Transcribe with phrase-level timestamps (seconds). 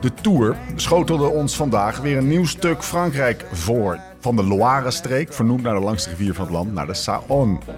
[0.00, 3.98] De Tour schotelde ons vandaag weer een nieuw stuk Frankrijk voor.
[4.20, 7.74] Van de Loire-streek, vernoemd naar de langste rivier van het land, naar de Saône.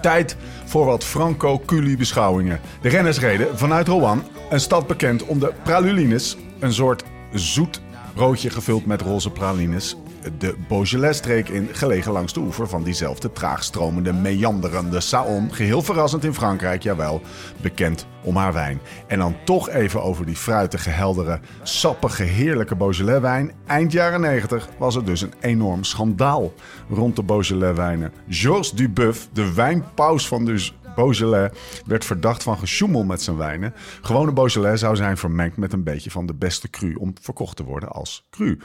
[0.00, 2.60] Tijd voor wat Franco-Culi-beschouwingen.
[2.80, 7.80] De renners reden vanuit Rouen, een stad bekend om de pralulines, een soort zoet
[8.14, 9.96] broodje gevuld met roze pralines.
[10.38, 15.52] De Beaujolais-streek in, gelegen langs de oever van diezelfde traagstromende, meanderende Saône.
[15.52, 17.20] Geheel verrassend in Frankrijk, jawel,
[17.62, 18.80] bekend om haar wijn.
[19.06, 23.52] En dan toch even over die fruitige, heldere, sappige, heerlijke Beaujolais-wijn.
[23.66, 26.52] Eind jaren 90 was er dus een enorm schandaal
[26.88, 28.12] rond de Beaujolais-wijnen.
[28.28, 31.50] Georges Duboeuf, de wijnpaus van dus Beaujolais
[31.86, 33.74] werd verdacht van gesjoemel met zijn wijnen.
[34.02, 37.64] Gewone Beaujolais zou zijn vermengd met een beetje van de beste cru om verkocht te
[37.64, 38.58] worden als cru.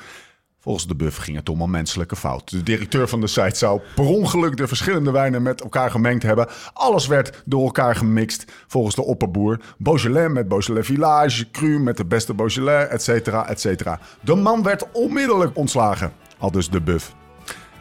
[0.62, 2.50] Volgens de buff ging het om een menselijke fout.
[2.50, 6.48] De directeur van de site zou per ongeluk de verschillende wijnen met elkaar gemengd hebben.
[6.74, 9.60] Alles werd door elkaar gemixt volgens de opperboer.
[9.78, 14.00] Beaujolais met Beaujolais Village, cru met de beste Beaujolais, et cetera, et cetera.
[14.22, 17.16] De man werd onmiddellijk ontslagen, al dus de buff.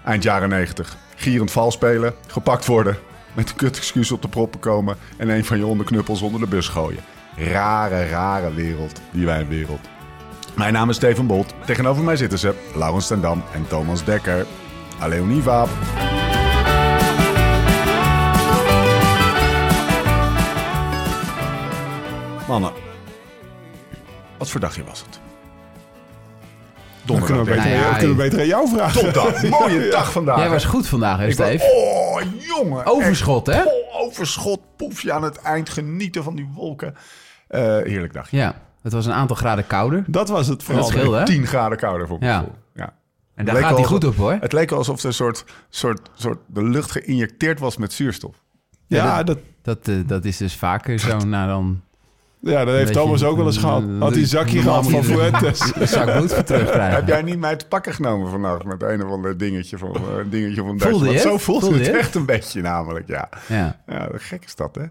[0.04, 0.96] Eind jaren 90.
[1.16, 2.98] Gierend vals spelen, gepakt worden,
[3.34, 6.46] met een kut excuus op de proppen komen en een van je onderknuppels onder de
[6.46, 7.02] bus gooien.
[7.36, 9.97] Rare, rare wereld, die wijnwereld.
[10.58, 11.54] Mijn naam is Steven Bolt.
[11.66, 14.46] Tegenover mij zitten ze Laurens ten Dam en Thomas Dekker.
[15.00, 15.66] Allee, Univa.
[22.48, 22.72] Mannen,
[24.38, 25.20] wat voor dagje was het?
[27.04, 29.02] Dan kunnen we beter, Nou ja, aan- kunnen we beter aan jou vragen.
[29.12, 29.42] Donderdag.
[29.60, 30.38] Mooie dag vandaag.
[30.38, 31.64] Jij was goed vandaag, hè, Steve?
[31.64, 32.86] Oh, jongen.
[32.86, 33.64] Overschot, Echt, hè?
[33.64, 35.68] oh, overschot, poefje aan het eind.
[35.68, 36.94] Genieten van die wolken.
[37.48, 38.36] Eh, heerlijk dagje.
[38.36, 40.04] Ja, het was een aantal graden kouder.
[40.06, 40.82] Dat was het vooral.
[40.82, 41.24] Dat scheelde, hè?
[41.24, 42.44] 10 graden kouder voor Ja.
[42.74, 42.92] Ja.
[43.34, 44.36] En daar gaat hij goed op, hoor.
[44.40, 48.34] Het leek alsof er een soort, soort, soort de lucht geïnjecteerd was met zuurstof.
[48.86, 51.80] Ja, dat, Dat, eh, dat is dus vaker zo na dan
[52.40, 53.82] ja, dat heeft je, Thomas ook wel eens gehad.
[53.82, 55.72] eh, Had hij een zakje gehad van Fuentes.
[55.74, 56.94] een zak bloed voor terugkrijgen.
[56.96, 60.16] Heb jij niet mij te pakken genomen vannacht met een of ander dingetje van, eh,
[60.18, 61.12] een dingetje van Voelde Duitsland?
[61.12, 63.28] je Zo voelde, Voelde het je echt een beetje namelijk, ja.
[63.48, 63.80] Ja.
[63.86, 64.84] Ja, gek is dat, hè?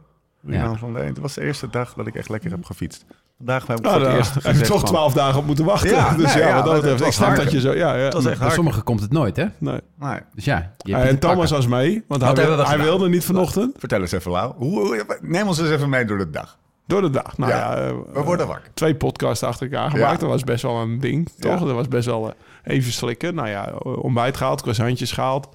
[0.53, 0.76] Ja.
[0.76, 3.06] Van de, het was de eerste dag dat ik echt lekker heb gefietst.
[3.38, 5.66] Vandaag heb ik Nou, voor het eerst heb je gezegd toch twaalf dagen op moeten
[5.66, 5.90] wachten.
[5.90, 7.06] Ja, dus nee, ja, ja, wat dat het betreft.
[7.06, 7.42] Ik snap hard.
[7.44, 7.74] dat je zo...
[7.74, 8.50] Ja, ja.
[8.50, 9.46] Sommigen komt het nooit, hè?
[9.58, 9.80] Nee.
[10.00, 10.20] Nee.
[10.36, 12.88] Dus ja, je hebt en Thomas was mee, want hij, Wat hebben we hij gedaan?
[12.88, 13.76] wilde niet vanochtend.
[13.80, 14.53] Vertel eens even, Lau.
[14.58, 16.58] Hoe, hoe- neem ons eens even mee door de dag.
[16.88, 17.38] Door de dag.
[17.38, 18.70] Nou Ja, ja, eh, We worden wakker.
[18.74, 20.12] twee podcasts achter elkaar gemaakt.
[20.14, 20.20] Ja.
[20.20, 21.59] Dat was best wel een ding, toch?
[21.59, 21.66] Ja.
[21.66, 22.28] Dat was best wel
[22.64, 23.36] eh, even slikken.
[23.36, 25.47] Nou ja, ontbijt gehaald, croissantjes gehaald.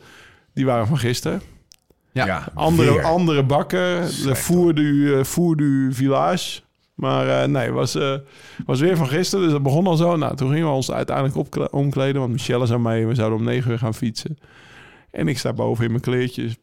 [0.54, 1.42] Die waren van gisteren.
[2.12, 2.48] Ja.
[2.54, 3.04] Andere, weer.
[3.04, 4.00] andere bakken.
[4.00, 6.60] De Slecht, Four du, eh, Four du Village.
[7.02, 8.14] Maar eh, nee, was, eh,
[8.66, 9.44] was weer van gisteren.
[9.44, 10.16] Dus dat begon al zo.
[10.16, 12.20] Nou, toen gingen we ons uiteindelijk omkleden.
[12.20, 13.06] Want Michelle zou mee.
[13.06, 14.38] We zouden om negen uur gaan fietsen.
[15.10, 16.56] En ik sta boven in mijn kleertjes.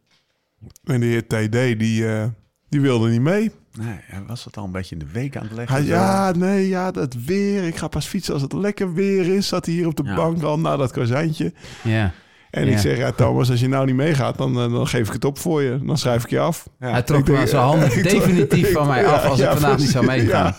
[0.83, 2.25] En de heer TD, die, eh,
[2.69, 3.51] die wilde niet mee.
[3.79, 5.75] Nee, hij was het al een beetje in de week aan het leggen.
[5.75, 7.63] Hij, ja, nee, ja, dat weer.
[7.63, 9.47] Ik ga pas fietsen als het lekker weer is.
[9.47, 10.15] Zat hij hier op de Ja.
[10.15, 11.53] bank al na dat croissantje.
[11.83, 12.11] Ja.
[12.49, 12.71] En Ja.
[12.71, 15.25] ik zeg, ja, Thomas, als je nou niet meegaat, dan, eh, dan geef ik het
[15.25, 15.79] op voor je.
[15.83, 16.67] Dan schrijf ik je af.
[16.79, 16.91] Ja.
[16.91, 19.77] Hij trok maar zijn handen ik- definitief van mij Ja, af als ja, ik vandaag
[19.79, 20.55] niet zou meegaan.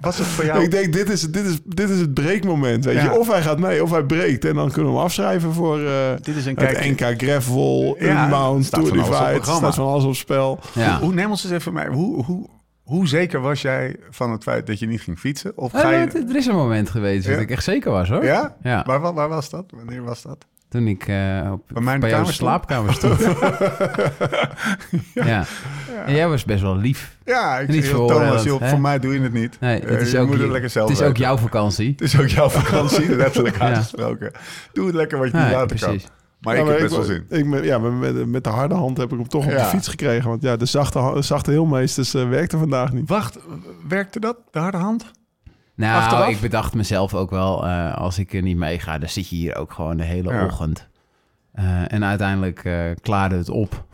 [0.00, 0.62] Was het voor jou...
[0.62, 2.84] Ik denk, dit is, dit, is, dit is het breekmoment.
[2.84, 3.02] Weet Ja.
[3.02, 3.18] je?
[3.18, 4.44] Of hij gaat mee, of hij breekt.
[4.44, 7.00] En dan kunnen we hem afschrijven voor eh, Dit is een het kijk...
[7.00, 9.36] NK Gravel, Unbound, staat Tour van alles op Divide.
[9.40, 9.58] programma.
[9.70, 10.58] staat van alles op spel.
[10.74, 10.90] Ja.
[10.96, 11.88] Hoe, hoe, neem ons eens even mee.
[11.88, 12.48] Hoe, hoe,
[12.82, 15.52] hoe zeker was jij van het feit dat je niet ging fietsen?
[15.56, 15.96] Of ga Eh, je...
[16.18, 18.24] het- Er is een moment geweest dat ik echt zeker was, hoor.
[18.24, 18.56] Ja?
[18.84, 19.64] Waar, waar was dat?
[19.76, 20.44] Wanneer was dat?
[20.70, 22.50] Toen ik eh, op, Bij mij in de bij jouw kamer stond?
[22.50, 23.20] slaapkamer stond.
[25.14, 25.44] ja.
[26.06, 27.16] En jij was best wel lief.
[27.24, 28.68] Ja, ik Niet zeg, Thomas, joh, hè?
[28.68, 29.60] voor mij doe je het niet.
[29.60, 31.36] Nee, Eh, het is, je ook, moet je- het lekker zelf het is ook jouw
[31.36, 31.90] vakantie.
[31.96, 33.64] Het is ook jouw vakantie, letterlijk Ja.
[33.64, 34.32] uitgesproken.
[34.72, 36.02] Doe het lekker wat je Ja, niet laten precies.
[36.02, 36.10] kan.
[36.40, 37.24] Maar Ja, ik heb best wel zin.
[37.28, 39.56] Ik, met- ja, met, met de harde hand heb ik hem toch op Ja.
[39.56, 40.28] de fiets gekregen.
[40.28, 43.08] Want ja, de zachte, ha- zachte heelmeesters eh, werkte vandaag niet.
[43.08, 43.38] Wacht,
[43.88, 45.10] werkte dat, de harde hand?
[45.80, 46.28] Nou, Achteraf?
[46.28, 49.56] ik bedacht mezelf ook wel, eh, als ik er niet meega, dan zit je hier
[49.56, 50.44] ook gewoon de hele Ja.
[50.44, 50.88] ochtend.
[51.52, 53.84] Eh, en uiteindelijk eh, klaarde het op.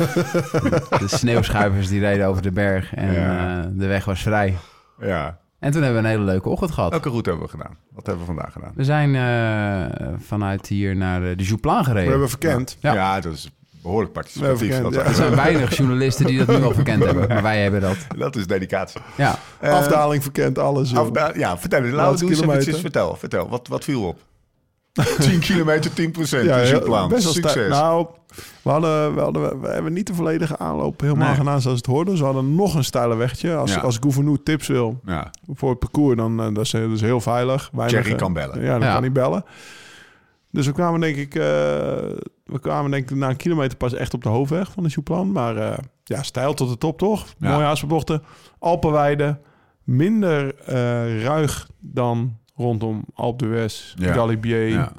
[0.98, 3.62] de sneeuwschuivers die reden over de berg en Ja.
[3.72, 4.56] de weg was vrij.
[5.00, 5.38] Ja.
[5.58, 6.90] En toen hebben we een hele leuke ochtend gehad.
[6.90, 7.76] Welke route hebben we gedaan?
[7.92, 8.72] Wat hebben we vandaag gedaan?
[8.74, 9.10] We zijn
[10.20, 12.10] vanuit hier naar de Jouplan We gereden.
[12.10, 12.76] hebben verkend.
[12.80, 12.94] Ja.
[12.94, 13.50] Ja, dat is
[13.86, 14.58] behoorlijk participatief.
[14.70, 15.04] Dat, verkend, ja.
[15.10, 17.28] Er zijn weinig journalisten die dat nu al verkend hebben.
[17.28, 17.96] Maar wij hebben dat.
[18.18, 19.00] dat is dedicatie.
[19.16, 19.38] Ja.
[19.60, 20.94] Eh, Afdaling verkent alles.
[20.96, 21.92] afda- ja, vertel eens.
[21.94, 22.80] Laten we eens.
[22.80, 23.48] Vertel, vertel.
[23.48, 24.18] Wat, wat viel op?
[25.18, 26.44] 10 kilometer, 10 procent.
[26.44, 27.08] Ja, is plan.
[27.08, 27.68] best Succes.
[27.68, 28.06] Nou,
[28.62, 31.36] we, hadden, we, hadden, we hebben niet de volledige aanloop helemaal Nee.
[31.36, 32.10] gedaan zoals het hoorde.
[32.10, 33.54] Dus we hadden nog een steile wegje.
[33.54, 33.80] Als, Ja.
[33.80, 35.30] als Gouverneur tips wil ja.
[35.54, 37.70] voor het parcours, dan uh, dat is, dat is heel veilig.
[37.72, 38.62] Weinig, eh, kan bellen.
[38.62, 38.92] Ja, dan Ja.
[38.92, 39.44] kan hij bellen.
[40.50, 41.96] Dus we kwamen denk ik, eh,
[42.46, 45.32] we kwamen denk ik na een kilometer pas echt op de hoofdweg van de Jouplan.
[45.32, 47.26] Maar eh, ja, stijl tot de top toch?
[47.38, 47.50] Ja.
[47.52, 48.22] Mooie haarsbochten.
[48.58, 49.40] Alpenweide.
[49.84, 54.12] Minder eh, ruig dan rondom Alpe d'Huez, Ja.
[54.12, 54.92] Galibier, Ja.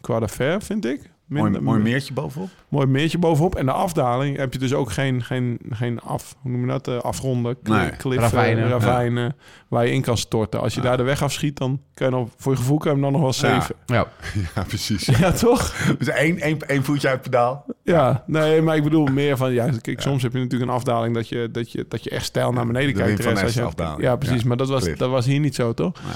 [0.00, 1.10] Croix de Fer, vind ik.
[1.30, 2.48] Mooi, Minder- mooi meertje bovenop.
[2.68, 3.54] mooi meertje bovenop.
[3.54, 6.88] En de afdaling heb je dus ook geen, geen, geen af, hoe noem je dat,
[6.88, 7.90] eh, afronden, Nee.
[7.90, 8.68] kliffen, Ravijnen.
[8.68, 9.36] ravijnen,
[9.68, 10.60] waar je in kan storten.
[10.60, 10.86] Als je Ja.
[10.88, 13.12] daar de weg afschiet, dan kan je nog, voor je gevoel kan je hem dan
[13.12, 13.58] nog wel Ja.
[13.60, 13.74] saven.
[13.86, 14.06] Ja.
[14.54, 15.06] Ja, precies.
[15.06, 15.72] Ja, toch?
[15.98, 17.64] Dus één, één, één voetje uit het pedaal.
[17.82, 21.14] Ja, nee, maar ik bedoel meer van, ja, kijk, soms heb je natuurlijk een afdaling
[21.14, 23.22] dat je, dat je, dat je echt stijl naar beneden de kijkt.
[23.22, 24.02] Van rest als je- afdaling.
[24.02, 24.98] Ja, precies, Ja, maar dat was, cliff.
[24.98, 25.92] dat was hier niet zo, toch?
[26.04, 26.12] Nee.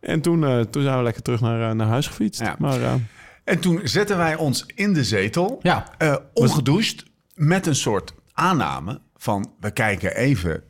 [0.00, 2.40] En toen, eh, toen zijn we lekker terug naar, eh, naar huis gefietst.
[2.40, 2.56] Ja.
[2.58, 2.94] Maar eh,
[3.46, 5.84] En toen zetten wij ons in de zetel, Ja.
[5.98, 7.04] eh, ongedoucht,
[7.34, 9.52] met een soort aanname van...
[9.60, 10.62] we kijken even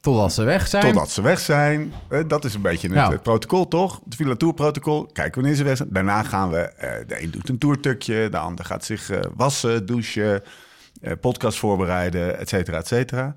[0.00, 0.82] Totdat ze weg zijn.
[0.84, 1.92] totdat ze weg zijn.
[2.08, 3.16] Eh, dat is een beetje het, Ja.
[3.16, 4.00] protocol, toch?
[4.04, 5.06] Het Villa Tour protocol.
[5.12, 5.88] Kijken wanneer ze weg zijn.
[5.92, 6.58] Daarna gaan we...
[6.58, 10.42] eh, de een doet een toertukje, de ander gaat zich wassen, douchen...
[11.20, 13.32] podcast voorbereiden, et cetera, et cetera.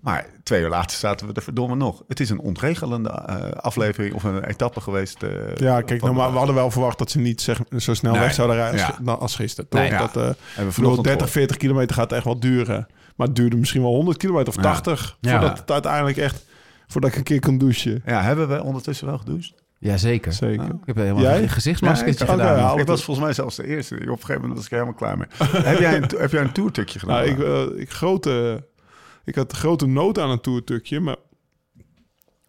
[0.00, 2.02] Maar twee uur later zaten we er verdomme nog.
[2.08, 5.22] Het is een ontregelende eh, aflevering of een etappe geweest.
[5.22, 8.12] eh, ja, kijk, nou, maar we hadden wel verwacht dat ze niet zeg, zo snel
[8.12, 8.20] Nee.
[8.20, 9.12] weg zouden rijden als, Ja.
[9.12, 9.70] als gisteren.
[9.70, 9.80] Toch?
[9.80, 9.98] Nee, ja.
[9.98, 11.30] dat, eh, we ik bedoel, vanochtend 30, gehoord.
[11.30, 12.86] 40 kilometer gaat echt wel duren.
[13.16, 14.62] Maar het duurde misschien wel 100 kilometer of Ja.
[14.62, 15.16] 80.
[15.20, 15.30] Ja.
[15.30, 16.44] Voordat het uiteindelijk echt...
[16.86, 18.02] Voordat ik een keer kon douchen.
[18.06, 19.54] Ja, hebben we ondertussen wel gedoucht?
[19.78, 20.32] Jazeker.
[20.32, 20.64] Zeker.
[20.64, 21.42] Ik heb helemaal Jij?
[21.42, 22.72] een gezichtsmaskertje Ja, ik- Oké, gedaan.
[22.72, 23.94] ik het was volgens mij zelfs de eerste.
[23.94, 25.26] Op een gegeven moment was ik helemaal klaar mee.
[25.62, 27.16] heb, jij een, heb jij een toertukje gedaan?
[27.24, 27.38] Nou, ik,
[27.74, 28.62] eh, ik, grote,
[29.26, 31.16] ik had grote nood aan een toertukje, maar...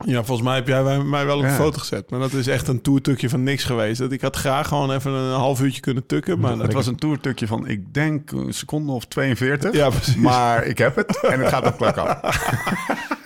[0.05, 1.49] Ja, volgens mij heb jij mij- wel op Ja.
[1.49, 2.09] een foto gezet.
[2.09, 3.99] Maar dat is echt een toertukje van niks geweest.
[3.99, 6.39] Dat Ik had graag gewoon even een half uurtje kunnen tukken.
[6.39, 9.73] Maar het was een toertukje van, ik denk, een seconde of 42.
[9.73, 10.15] Ja, precies.
[10.15, 12.19] Maar ik heb het en het gaat op klak af.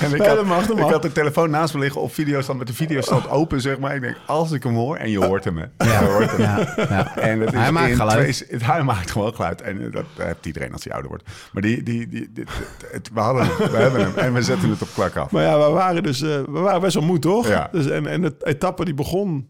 [0.00, 2.74] en ik had, mag, ik had de telefoon naast me liggen op videostand met de
[2.74, 3.94] videostand open, zeg maar.
[3.94, 5.64] Ik denk, als ik hem hoor, en je hoort hem, hè.
[5.90, 6.04] Ja.
[6.04, 6.40] Hoort hem.
[6.40, 7.16] Ja, ja.
[7.16, 8.32] En dat is Hij maakt geluid.
[8.36, 9.62] twee- het, hij maakt gewoon geluid.
[9.62, 11.24] En eh, dat heeft iedereen als hij ouder wordt.
[11.52, 12.50] Maar die, die, die, dit-
[12.92, 14.12] het, we hadden we hebben hem.
[14.16, 15.30] En we zetten het op klak af.
[15.30, 17.48] Maar ja, we waren dus eh, we waren best wel moe, toch?
[17.48, 17.68] Ja.
[17.72, 19.48] Dus, en, en de etappe die begon,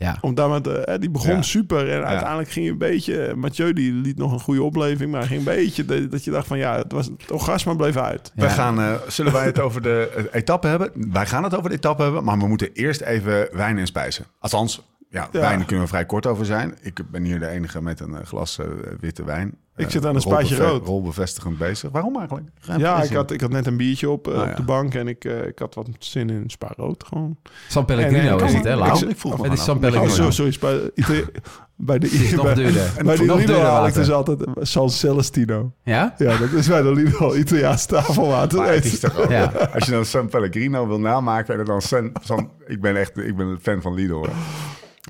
[0.00, 0.16] ja.
[0.20, 1.42] om daar met, eh, die begon Ja.
[1.42, 1.90] super.
[1.90, 3.34] En uiteindelijk ging je een beetje...
[3.36, 5.84] Mathieu die liet nog een goede opleving, maar ging een beetje...
[5.84, 8.32] Dat, dat je dacht van ja, het, was, het orgasme bleef uit.
[8.34, 8.48] Ja.
[8.48, 10.90] gaan, eh, zullen wij het over de eh, etappe hebben?
[10.94, 14.24] Wij gaan het over de etappe hebben, maar we moeten eerst even wijn en spijzen.
[14.38, 15.40] Althans, ja, Ja.
[15.40, 16.74] wijn kunnen we vrij kort over zijn.
[16.82, 18.66] Ik ben hier de enige met een eh, glas eh,
[19.00, 19.54] witte wijn.
[19.76, 20.86] Ik Eh, zit aan een spaatje rood.
[20.86, 21.90] Rolbevestigend bezig.
[21.90, 22.46] Waarom eigenlijk?
[22.60, 24.54] Geen Ja, ik had, ik had net een biertje op, op ja.
[24.54, 27.36] de bank en ik, eh, ik had wat zin in spa rood gewoon.
[27.68, 29.82] San Pellegrino is het, hè, ik- ik- vroeg me Het is San af.
[29.84, 30.30] Oh, Pellegrino.
[30.30, 30.56] zo, sorry,
[31.76, 32.90] bij, de, Het is nog bij, duurder.
[33.04, 35.72] bij die Nog Lidl haal ik dus altijd San Celestino.
[35.82, 36.14] Ja?
[36.18, 38.58] Ja, dat is bij de Lidl Italiaans tafelwater.
[38.58, 39.44] Maar het is toch ook, Ja.
[39.74, 43.36] Als je dan San Pellegrino wil namaken en dan San, San- ik ben echt ik
[43.36, 44.12] ben een fan van Lidl.
[44.14, 44.28] Hoor.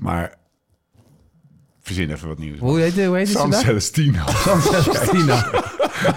[0.01, 0.35] Maar
[1.81, 2.59] verzin even wat nieuws.
[2.59, 3.53] Hoe heet, hoe heet het San?
[3.53, 4.23] Celestino.
[4.27, 5.35] San Celestino.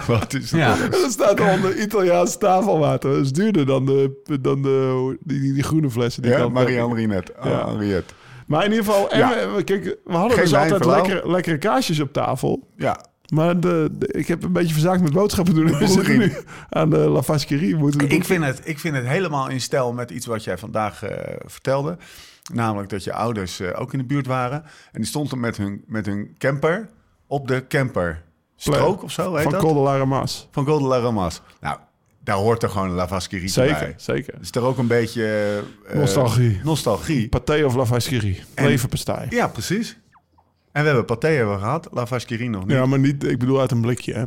[0.07, 0.59] wat is dat?
[0.59, 0.77] Ja.
[0.91, 3.11] Er staat onder Italiaans tafelwater.
[3.11, 6.21] Dat is duurder dan, de, dan de, die, die, die groene flessen.
[6.21, 7.33] Die Ja, Marie-Henriette.
[7.39, 7.67] Oh, Ja.
[7.67, 8.13] Henriette.
[8.47, 9.53] Maar in ieder geval, en Ja.
[9.55, 12.69] we, kijk, we hadden Geen dus altijd lekkere, lekkere kaasjes op tafel.
[12.77, 15.77] Ja, Maar de, de- ik heb een beetje verzaakt met boodschappen doen.
[15.77, 16.33] We zitten nu
[16.69, 17.75] aan de La Vasquerie.
[17.75, 21.03] Moeten Ik vind, het, ik vind het helemaal in stijl met iets wat jij vandaag
[21.03, 21.97] eh, vertelde.
[22.53, 24.63] Namelijk dat je ouders eh, ook in de buurt waren.
[24.63, 26.89] En die stonden met hun, met hun camper
[27.27, 28.23] op de camper.
[28.55, 29.97] Strook of zo, heet van dat?
[29.97, 30.47] Ramas.
[30.51, 31.41] van Golden La Ramas.
[31.61, 31.77] Nou,
[32.23, 33.93] daar hoort er gewoon La Vasquerie Zeker, bij.
[33.97, 34.33] zeker.
[34.41, 35.53] Is er ook een beetje...
[35.87, 36.59] eh, Nostalgie.
[36.63, 37.29] Nostalgie.
[37.29, 38.43] Pathé of La Vasquerie.
[38.53, 39.27] En- Leverpastei.
[39.29, 39.97] Ja, precies.
[40.71, 41.87] En we hebben paté hebben we gehad.
[41.91, 42.71] La Vasquerie nog niet.
[42.71, 44.23] Ja, maar niet, ik bedoel uit een blikje, hè?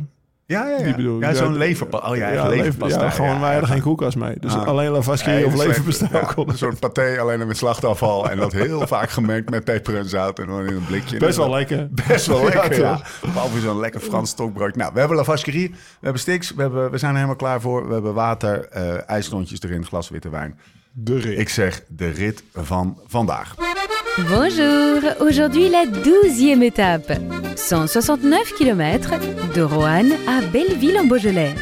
[0.49, 0.83] Ja, ja, ja.
[0.83, 1.23] Die bedoel ik.
[1.23, 2.11] ja zo'n Ja, leverpastei.
[2.11, 3.03] Oh ja, echt lever- leverpastei.
[3.03, 4.35] Ja, gewoon, wij hadden geen koelkast mee.
[4.39, 4.65] Dus Ah.
[4.67, 5.73] alleen La Vasquerie of Ja,
[6.11, 6.53] ja, konden.
[6.53, 8.29] Een soort paté, alleen met slachtafval.
[8.29, 10.39] En dat heel vaak gemengd met peper en zout.
[10.39, 11.17] En dan in een blikje.
[11.17, 11.87] Best wel lekker.
[12.07, 13.01] Best wel lekker, Ja, ja.
[13.33, 14.75] Behalve zo'n lekker Frans stokbrood.
[14.75, 17.61] Nou, we hebben La Vasquerie, we hebben Stix, we, hebben, we zijn er helemaal klaar
[17.61, 17.87] voor.
[17.87, 20.59] We hebben water, eh ijsklontjes erin, glas witte wijn.
[20.91, 21.39] De rit.
[21.39, 23.55] Ik zeg de rit van vandaag.
[24.29, 27.17] Bonjour, aujourd'hui la douzième étape.
[27.59, 29.09] 169 km
[29.53, 31.53] de Roanne à Belleville en Beaujolais.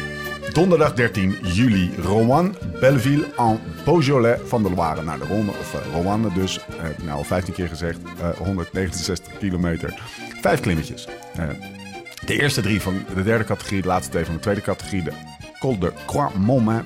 [0.52, 5.50] Donderdag 13 juli, Rouen, Belleville en Beaujolais van de Loire naar de Ronde.
[5.50, 10.00] Of uh, Roanne dus, uh, nou al 15 keer gezegd, uh, 169 kilometer.
[10.40, 11.08] Vijf klimmetjes.
[12.24, 15.02] De eerste drie van de derde categorie, de laatste twee van de tweede categorie.
[15.02, 15.12] De
[15.58, 16.84] Col de Croix-Montmain,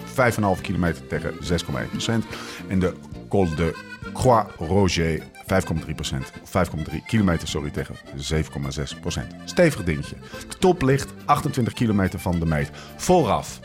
[0.56, 2.24] 5,5 kilometer tegen 6,1 procent.
[2.68, 2.92] En de
[3.28, 3.74] Col de
[4.12, 6.32] Croix-Roger, 5,3 procent.
[6.32, 9.34] 5,3 kilometer, sorry, tegen 7,6 procent.
[9.44, 10.16] Stevig dingetje.
[10.48, 12.70] De top ligt 28 kilometer van de meet.
[12.96, 13.60] Vooraf.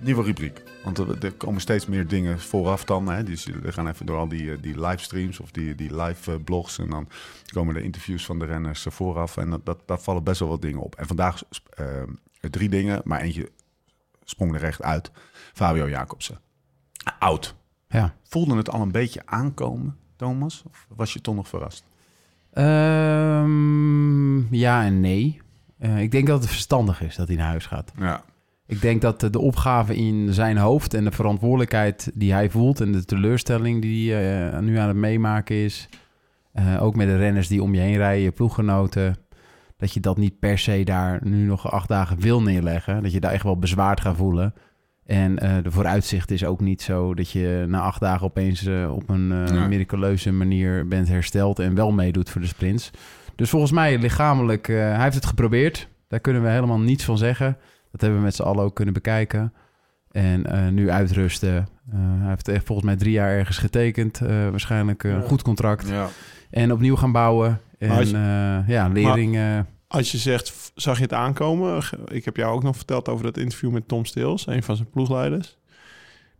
[0.00, 0.62] Nieuwe rubriek.
[0.84, 3.08] Want er, komen steeds meer dingen vooraf dan.
[3.08, 3.22] Hè.
[3.22, 6.38] Dus we gaan even door al die, eh, die livestreams of die, die live eh,
[6.44, 6.78] blogs.
[6.78, 7.08] En dan
[7.52, 9.36] komen de interviews van de renners eh, vooraf.
[9.36, 10.94] En dat, dat, daar vallen best wel wat dingen op.
[10.94, 11.42] En vandaag
[12.40, 13.50] drie dingen, maar eentje
[14.24, 15.10] sprong er recht uit.
[15.52, 16.40] Fabio Jacobsen.
[17.18, 17.54] Oud.
[17.88, 18.14] Ja.
[18.22, 20.62] Voelde het al een beetje aankomen, Thomas?
[20.70, 21.84] Of was je toch nog verrast?
[22.52, 25.40] Ehm, ja en nee.
[25.78, 27.92] Eh, ik denk dat het verstandig is dat hij naar huis gaat.
[27.98, 28.24] Ja.
[28.66, 32.80] Ik denk dat de, opgave in zijn hoofd en de verantwoordelijkheid die hij voelt...
[32.80, 35.88] en de teleurstelling die hij eh, nu aan het meemaken is...
[36.52, 39.16] eh, ook met de renners die om je heen rijden, je ploeggenoten...
[39.76, 43.02] dat je dat niet per se daar nu nog acht dagen wil neerleggen.
[43.02, 44.54] Dat je daar echt wel bezwaard gaat voelen.
[45.06, 48.92] En eh, de vooruitzicht is ook niet zo dat je na acht dagen opeens eh,
[48.94, 49.68] op een eh, Nee.
[49.68, 52.90] miraculeuze manier bent hersteld en wel meedoet voor de sprints.
[53.36, 55.88] Dus volgens mij lichamelijk, eh, hij heeft het geprobeerd.
[56.08, 57.56] Daar kunnen we helemaal niets van zeggen.
[57.90, 59.52] Dat hebben we met z'n allen ook kunnen bekijken.
[60.10, 61.54] En eh, nu uitrusten.
[61.92, 64.20] Eh, hij heeft echt volgens mij drie jaar ergens getekend.
[64.20, 65.20] eh, waarschijnlijk een Ja.
[65.20, 65.88] goed contract.
[65.88, 66.06] ja.
[66.50, 67.60] En opnieuw gaan bouwen.
[67.78, 69.36] En Maar als je- eh, ja, lering.
[69.36, 69.58] eh,
[69.94, 71.82] Als je zegt, zag je het aankomen?
[72.08, 74.90] Ik heb jou ook nog verteld over dat interview met Tom Stils, een van zijn
[74.90, 75.56] ploegleiders.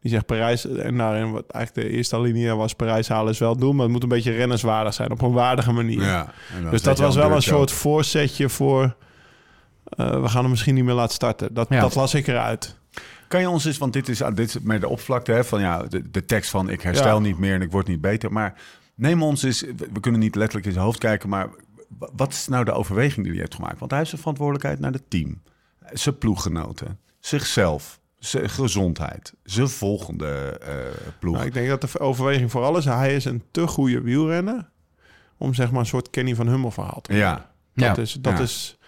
[0.00, 3.56] Die zegt Parijs, en daarin wat eigenlijk de eerste linie was Parijs halen is wel
[3.56, 6.02] doel, maar het moet een beetje rennerswaardig zijn, op een waardige manier.
[6.02, 6.32] ja.
[6.70, 8.96] Dus dat was wel een soort voorzetje voor,
[9.84, 11.54] eh, we gaan hem misschien niet meer laten starten.
[11.54, 11.80] Dat, Ja.
[11.80, 12.76] dat las ik eruit.
[13.28, 15.60] Kan je ons eens, want dit is, ah, dit is met de oppervlakte hè, van
[15.60, 17.18] ja, de, de tekst van ik herstel Ja.
[17.22, 18.32] niet meer en ik word niet beter.
[18.32, 18.54] Maar
[18.94, 19.60] neem ons eens,
[19.92, 21.48] we kunnen niet letterlijk in zijn hoofd kijken, maar
[21.98, 23.78] wat is nou de overweging die hij heeft gemaakt?
[23.78, 25.42] Want hij heeft zijn verantwoordelijkheid naar het team,
[25.92, 30.74] zijn ploeggenoten, zichzelf, zijn gezondheid, zijn volgende eh,
[31.18, 31.34] ploeg.
[31.34, 34.70] Nou, ik denk dat de overweging vooral is, hij is een te goede wielrenner
[35.36, 37.26] om zeg maar een soort Kenny van Hummel verhaal te maken.
[37.26, 37.88] ja, ja.
[37.88, 38.42] Dat is, dat Ja.
[38.42, 38.78] is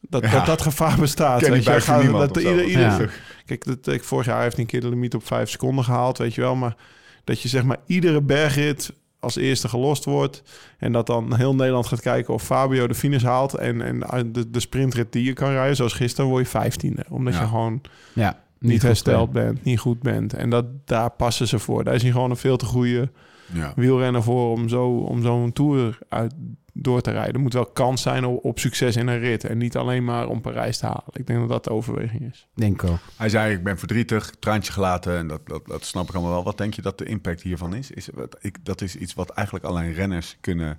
[0.00, 0.30] dat, Ja.
[0.30, 1.40] dat dat gevaar bestaat.
[1.48, 1.80] Weet je.
[1.80, 2.48] Gaat- dat of zo.
[2.50, 3.08] ieder, ieder, Ja.
[3.44, 6.18] Kijk, dat, ik, vorig jaar heeft hij een keer de limiet op vijf seconden gehaald,
[6.18, 6.54] weet je wel.
[6.54, 6.76] Maar
[7.24, 10.42] dat je zeg maar iedere bergrit als eerste gelost wordt.
[10.78, 13.54] En dat dan heel Nederland gaat kijken of Fabio de finish haalt.
[13.54, 13.80] En,
[14.10, 17.04] en de, de sprintrit die je kan rijden, zoals gisteren, word je vijftiende.
[17.08, 17.40] Omdat Ja.
[17.40, 17.80] je gewoon
[18.12, 20.34] ja, niet, hersteld bent, niet goed bent.
[20.34, 21.84] En dat, daar passen ze voor.
[21.84, 23.10] Daar is hij gewoon een veel te goede
[23.52, 23.72] ja.
[23.76, 26.34] wielrenner voor om zo om zo'n tour uit
[26.78, 27.34] door te rijden.
[27.34, 29.44] Er moet wel kans zijn op, op succes in een rit.
[29.44, 31.02] En niet alleen maar om Parijs te halen.
[31.12, 32.48] Ik denk dat dat de overweging is.
[32.54, 32.98] Denk ook.
[33.16, 36.44] Hij zei, ik ben verdrietig, traantje gelaten en dat, dat, dat snap ik allemaal wel.
[36.44, 37.90] Wat denk je dat de impact hiervan is?
[37.90, 40.78] is wat, ik, dat is iets wat eigenlijk alleen renners kunnen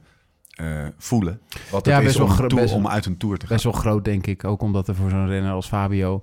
[0.55, 1.39] eh, voelen.
[1.71, 3.45] Wat het Ja, is best wel om, tour- best wel- om uit een tour te
[3.45, 3.55] gaan.
[3.55, 4.43] Best wel groot, denk ik.
[4.43, 6.21] Ook omdat er voor zo'n renner als Fabio...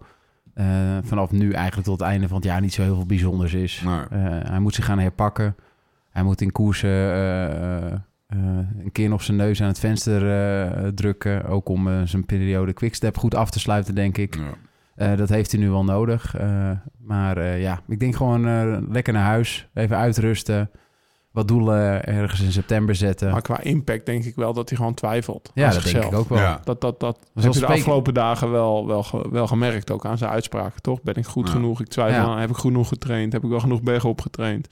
[0.54, 0.66] eh,
[1.02, 3.82] vanaf nu eigenlijk tot het einde van het jaar niet zo heel veel bijzonders is.
[3.84, 3.98] Eh,
[4.48, 5.56] hij moet zich gaan herpakken.
[6.10, 6.88] Hij moet in koersen
[8.78, 11.44] een keer nog zijn neus aan het venster eh, drukken.
[11.44, 14.34] Ook om eh, zijn periode quickstep goed af te sluiten, denk ik.
[14.34, 14.54] Ja.
[14.94, 16.36] Eh, dat heeft hij nu wel nodig.
[16.36, 19.68] Eh, maar eh, ja, ik denk gewoon eh, lekker naar huis.
[19.74, 20.70] Even uitrusten.
[21.34, 23.30] Wat doelen ergens in september zetten.
[23.30, 25.50] Maar qua impact denk ik wel dat hij gewoon twijfelt.
[25.54, 26.00] ja, dat zichzelf.
[26.02, 26.38] denk ik ook wel.
[26.38, 26.60] Ja.
[26.64, 27.74] Dat, dat, dat wel heb je de spreken.
[27.74, 31.02] afgelopen dagen wel, wel, wel gemerkt, ook aan zijn uitspraken, toch?
[31.02, 31.52] Ben ik goed Ja.
[31.52, 31.80] genoeg?
[31.80, 32.26] Ik twijfel Ja.
[32.28, 33.32] aan, heb ik genoeg getraind?
[33.32, 34.68] Heb ik wel genoeg bergen opgetraind?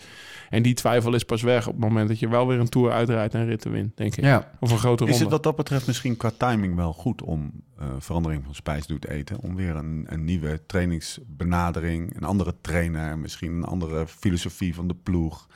[0.51, 2.93] En die twijfel is pas weg op het moment dat je wel weer een Tour
[2.93, 4.25] uitrijdt en ritten wint, denk ik.
[4.25, 5.25] Ja, Of een grote Is ronde.
[5.25, 9.07] het wat dat betreft misschien qua timing wel goed om eh, verandering van spijs doet
[9.09, 9.39] eten?
[9.41, 14.95] Om weer een, een nieuwe trainingsbenadering, een andere trainer, misschien een andere filosofie van de
[15.03, 15.47] ploeg.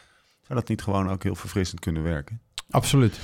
[0.46, 2.40] Zou dat niet gewoon ook heel verfrissend kunnen werken?
[2.70, 3.18] absoluut.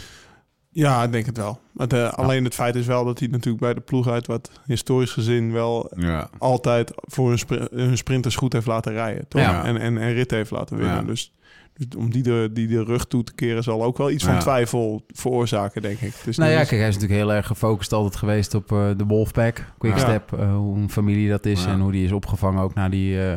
[0.74, 1.60] Ja, ik denk het wel.
[1.72, 4.50] Maar de- alleen het feit is wel dat hij natuurlijk bij de ploeg uit wat
[4.66, 6.28] historisch gezin wel Ja.
[6.38, 9.28] altijd voor hun, spri- hun sprinters goed heeft laten rijden.
[9.28, 9.40] Toch?
[9.40, 9.64] Ja.
[9.64, 10.96] En, en, en rit heeft laten winnen.
[10.96, 11.02] Ja.
[11.02, 11.32] Dus,
[11.74, 14.38] dus om die de, die de rug toe te keren zal ook wel iets van
[14.38, 16.14] twijfel veroorzaken, denk ik.
[16.24, 19.04] Dus Nou ja, kijk, hij is natuurlijk heel erg gefocust altijd geweest op eh, de
[19.06, 21.70] Wolfpack, Quickstep, eh, hoe een familie dat is Ja.
[21.70, 23.36] en hoe die is opgevangen ook na die, eh,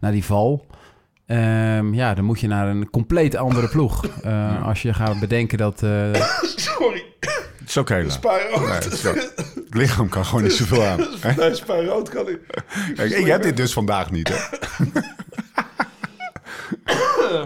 [0.00, 0.66] na die val.
[1.28, 4.04] Ehm, ja, dan moet je naar een compleet andere ploeg.
[4.22, 5.82] Eh, Als je gaat bedenken dat...
[5.82, 5.90] eh,
[6.56, 8.12] Sorry, Het is laat.
[8.12, 8.60] spijrood.
[8.60, 11.00] Nee, het, is ook- het lichaam kan gewoon niet zoveel aan.
[11.36, 12.38] Nee, spijrood kan ik.
[12.94, 14.36] Kijk, ik heb dit dus vandaag niet, hè?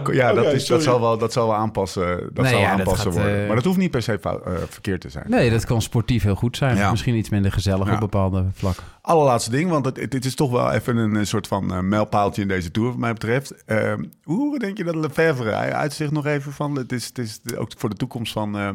[0.11, 2.69] Ja, dat, Oké, is, dat, zal wel, dat zal wel aanpassen, dat Nee, zal ja,
[2.69, 3.41] dat aanpassen gaat, worden.
[3.41, 5.25] eh, Maar dat hoeft niet per se fout, eh, verkeerd te zijn.
[5.27, 6.77] nee, dat kan sportief heel goed zijn.
[6.77, 6.89] Ja.
[6.91, 7.93] Misschien iets minder gezellig Ja.
[7.93, 8.83] op bepaalde vlakken.
[9.05, 12.47] Allerlaatste ding, want het, het, is toch wel even een, soort van uh, mijlpaaltje in
[12.47, 13.53] deze Tour, wat mij betreft.
[13.67, 13.93] Uh,
[14.23, 17.71] hoe denk je dat Lefebvre, hij uitzicht nog even van, het is, het is ook
[17.77, 18.69] voor de toekomst van, uh,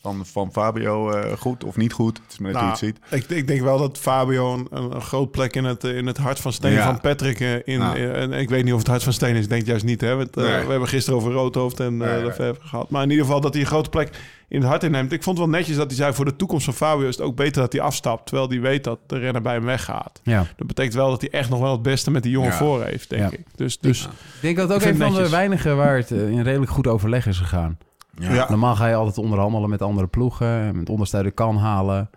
[0.00, 2.20] van, van Fabio uh, goed of niet goed?
[2.22, 3.22] Het is maar net nou, hoe het ziet.
[3.22, 6.40] Ik, ik, denk wel dat Fabio een, een groot plek in het, in het hart
[6.40, 6.84] van steen ja.
[6.84, 8.12] van Patrick in, nou.
[8.12, 10.00] en ik weet niet of het hart van steen is, ik denk juist niet.
[10.00, 10.16] Hè?
[10.16, 10.46] We, nee.
[10.46, 12.90] we hebben gisteren over Roodhoofd en Lefebvre gehad.
[12.90, 14.10] Maar in ieder geval dat hij een grote plek
[14.52, 15.12] in het hart inneemt.
[15.12, 16.12] Ik vond het wel netjes dat hij zei...
[16.12, 18.26] voor de toekomst van Fabio is het ook beter dat hij afstapt...
[18.26, 20.20] terwijl hij weet dat de renner bij hem weggaat.
[20.22, 20.46] Ja.
[20.56, 23.10] Dat betekent wel dat hij echt nog wel het beste met die jongen voor heeft,
[23.10, 23.46] denk ik.
[23.54, 25.76] Dus, dus ik denk dat ook een van de weinigen...
[25.76, 27.78] waar het in redelijk goed overleg is gegaan.
[28.18, 28.46] Ja.
[28.48, 30.76] Normaal ga je altijd onderhandelen met andere ploegen...
[30.76, 32.10] met ondersteunen kan halen...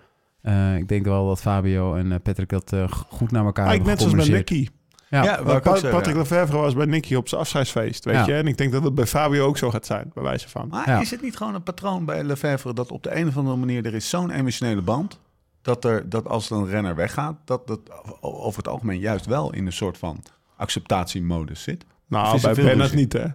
[0.43, 3.99] Uh, ik denk wel dat Fabio en Patrick dat uh, goed naar elkaar hebben Net
[3.99, 4.67] zoals met Nicky.
[5.09, 8.33] Ja, ja pa Patrick Lefevre was bij Nicky op zijn afscheidsfeest, weet je.
[8.33, 10.67] En ik denk dat het bij Fabio ook zo gaat zijn, bij wijze van.
[10.67, 12.73] Maar is het niet gewoon een patroon bij Lefevre...
[12.73, 13.85] dat op de een of andere manier...
[13.85, 15.19] er is zo'n emotionele band...
[15.61, 17.35] dat, er, dat als een renner weggaat...
[17.45, 17.79] dat dat
[18.21, 20.23] over het algemeen juist wel in een soort van
[20.57, 21.85] acceptatiemodus zit?
[22.07, 23.25] Nou, bij Bennett niet, hè?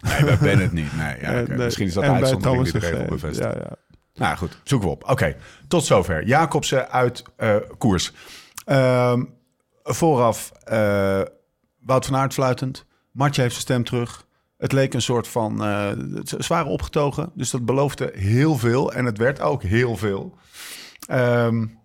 [0.00, 0.96] Nee, bij Bennett niet.
[0.96, 1.56] Nee, ja, okay.
[1.56, 3.54] Misschien is dat uitzondering die de regel bevestigt.
[3.54, 3.76] Ja, ja.
[4.14, 5.10] Nou goed, zoeken we op.
[5.10, 5.36] Oké,
[5.68, 6.26] tot zover.
[6.26, 8.12] Jacobsen uit uh, koers.
[8.66, 9.20] Uh,
[9.82, 11.20] vooraf uh,
[11.80, 12.86] Wout van Aert fluitend.
[13.12, 14.26] Martje heeft zijn stem terug.
[14.56, 15.52] Het leek een soort van...
[15.66, 15.90] Uh,
[16.24, 18.92] ze waren opgetogen, dus dat beloofde heel veel.
[18.92, 20.38] En het werd ook heel veel.
[21.10, 21.78] Um,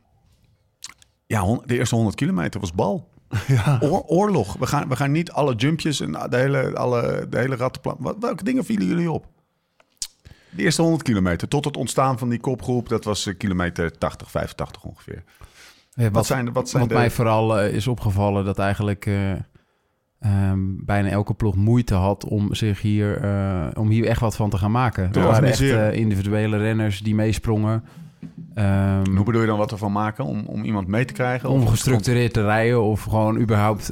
[1.27, 3.09] ja, de eerste 100 kilometer was bal.
[3.47, 3.77] Ja.
[3.81, 4.57] Oor, oorlog.
[4.57, 7.95] We gaan, we gaan niet alle jumpjes en de hele, alle, de hele rattenplan...
[7.99, 9.25] Wat, welke dingen vielen jullie op?
[10.49, 12.89] De eerste 100 kilometer tot het ontstaan van die kopgroep...
[12.89, 15.23] dat was kilometer 80, 85 ongeveer.
[15.95, 19.31] Ja, wat, wat, zijn, wat, zijn wat mij vooral uh, is opgevallen dat eigenlijk uh,
[20.51, 24.49] um, bijna elke ploeg moeite had om zich hier, uh, om hier echt wat van
[24.49, 25.13] te gaan maken.
[25.13, 27.83] er waren echt individuele renners die meesprongen.
[28.55, 31.49] Um, Hoe bedoel je dan wat ervan maken om, om iemand mee te krijgen?
[31.49, 33.91] Om gestructureerd te rijden of gewoon überhaupt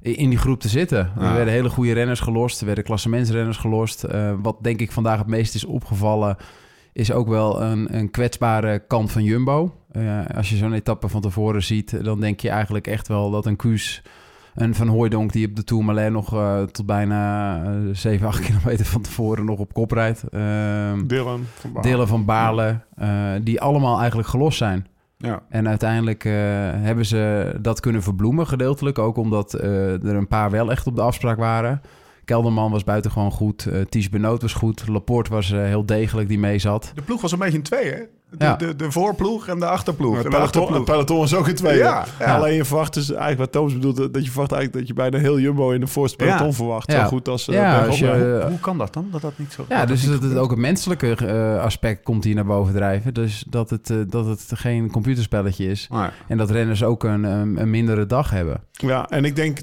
[0.00, 0.98] in die groep te zitten.
[0.98, 4.06] Er werden hele goede renners gelost, er werden klassementsrenners gelost.
[4.42, 6.36] wat denk ik vandaag het meest is opgevallen
[6.92, 9.74] is ook wel een, een kwetsbare kant van Jumbo.
[9.96, 13.46] Uh, als je zo'n etappe van tevoren ziet, dan denk je eigenlijk echt wel dat
[13.46, 14.02] een Kuus
[14.54, 18.86] en Van Hooijdonk die op de Tourmalet nog uh, tot bijna uh, 7, 8 kilometer
[18.86, 20.24] van tevoren nog op kop rijdt.
[20.30, 20.40] Uh,
[21.06, 21.82] Dylan van.
[21.82, 24.86] Dylan van Baarle, uh, die allemaal eigenlijk gelost zijn.
[25.16, 25.42] Ja.
[25.48, 28.98] En uiteindelijk hebben ze dat kunnen verbloemen, gedeeltelijk.
[28.98, 31.80] Ook omdat er een paar wel echt op de afspraak waren.
[32.24, 33.68] Kelderman was buitengewoon goed.
[33.88, 34.88] Ties Benoot was goed.
[34.88, 36.92] Laporte was heel degelijk die mee zat.
[36.94, 38.02] De ploeg was een beetje in twee, hè?
[38.38, 38.56] De, ja.
[38.56, 40.22] de, de voorploeg en de achterploeg.
[40.22, 41.78] Ja, peloton, de peloton was ook in twee.
[41.78, 42.36] Ja, ja.
[42.36, 43.96] Alleen je verwacht dus eigenlijk wat Thomas bedoelt...
[43.96, 46.92] dat je verwacht eigenlijk dat je bijna heel Jumbo in de voorste peloton verwacht.
[46.92, 47.48] Zo goed als...
[47.48, 49.08] Uh, ja, als je, hoe kan dat dan?
[49.10, 49.64] Dat dat niet zo...
[49.68, 53.14] Ja, dus dat het ook het menselijke aspect komt hier naar boven drijven.
[53.14, 55.88] Dus dat het, dat het geen computerspelletje is.
[56.28, 58.60] En dat renners ook een, een mindere dag hebben.
[58.70, 59.58] Ja, en ik denk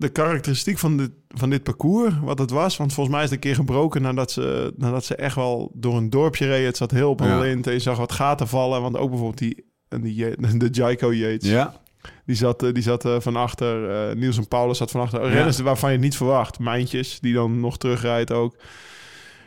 [0.00, 2.76] de karakteristiek van dit, van dit parcours, wat het was.
[2.76, 5.96] Want volgens mij is het een keer gebroken nadat ze, nadat ze echt wel door
[5.96, 6.66] een dorpje reden.
[6.66, 8.82] Het zat heel op een lint en je zag wat gaten vallen.
[8.82, 9.64] Want ook bijvoorbeeld die,
[10.00, 11.48] die de Jaiko Yates.
[11.48, 11.80] Ja.
[12.24, 14.08] Die zat, die zat uh, van achter.
[14.10, 15.28] Uh, Niels en Paulus zat van achter.
[15.28, 16.58] Renners waarvan je het niet verwacht.
[16.58, 18.56] Mijntjes, die dan nog terugrijdt ook.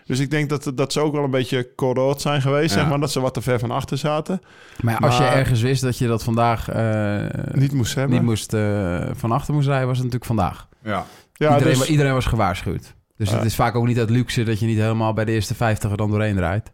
[0.05, 2.79] Dus ik denk dat, dat ze ook wel een beetje corrot zijn geweest, ja.
[2.79, 2.99] zeg maar.
[2.99, 4.41] Dat ze wat te ver van achter zaten.
[4.81, 6.75] Maar, als je ergens wist dat je dat vandaag...
[6.75, 8.17] Uh, niet moest hebben.
[8.17, 10.67] Niet moest, uh, van achter moest rijden, was het natuurlijk vandaag.
[10.83, 11.05] Ja.
[11.33, 12.95] ja iedereen, dus, iedereen was gewaarschuwd.
[13.17, 15.55] Dus het is vaak ook niet uit luxe dat je niet helemaal bij de eerste
[15.55, 16.71] 50 er dan doorheen rijdt.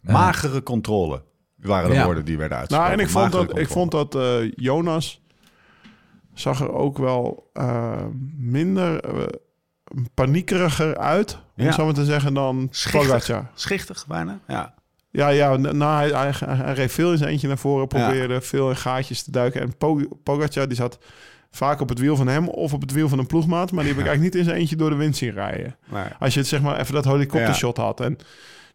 [0.00, 1.22] Magere controle
[1.56, 2.04] waren de ja.
[2.04, 2.96] woorden die werden uitgesproken.
[2.96, 5.20] Nou, en ik vond dat, ik vond dat uh, Jonas
[6.34, 7.50] zag er ook wel
[8.36, 9.00] minder
[10.14, 11.72] paniekeriger uit, om ja.
[11.72, 13.50] zo maar te zeggen, dan Pogacar.
[13.54, 14.74] Schichtig bijna, ja.
[15.10, 18.40] Ja, ja nou, hij, hij, hij reed veel in zijn eentje naar voren, probeerde ja.
[18.40, 19.60] veel in gaatjes te duiken.
[19.60, 19.76] En
[20.22, 20.98] Pogacar, die zat
[21.50, 23.72] vaak op het wiel van hem of op het wiel van een ploegmaat.
[23.72, 25.76] Maar die heb ik eigenlijk niet in zijn eentje door de wind zien rijden.
[25.90, 26.04] Nee.
[26.18, 27.82] Als je het zeg maar even dat helikoptershot ja.
[27.82, 28.00] had.
[28.00, 28.16] En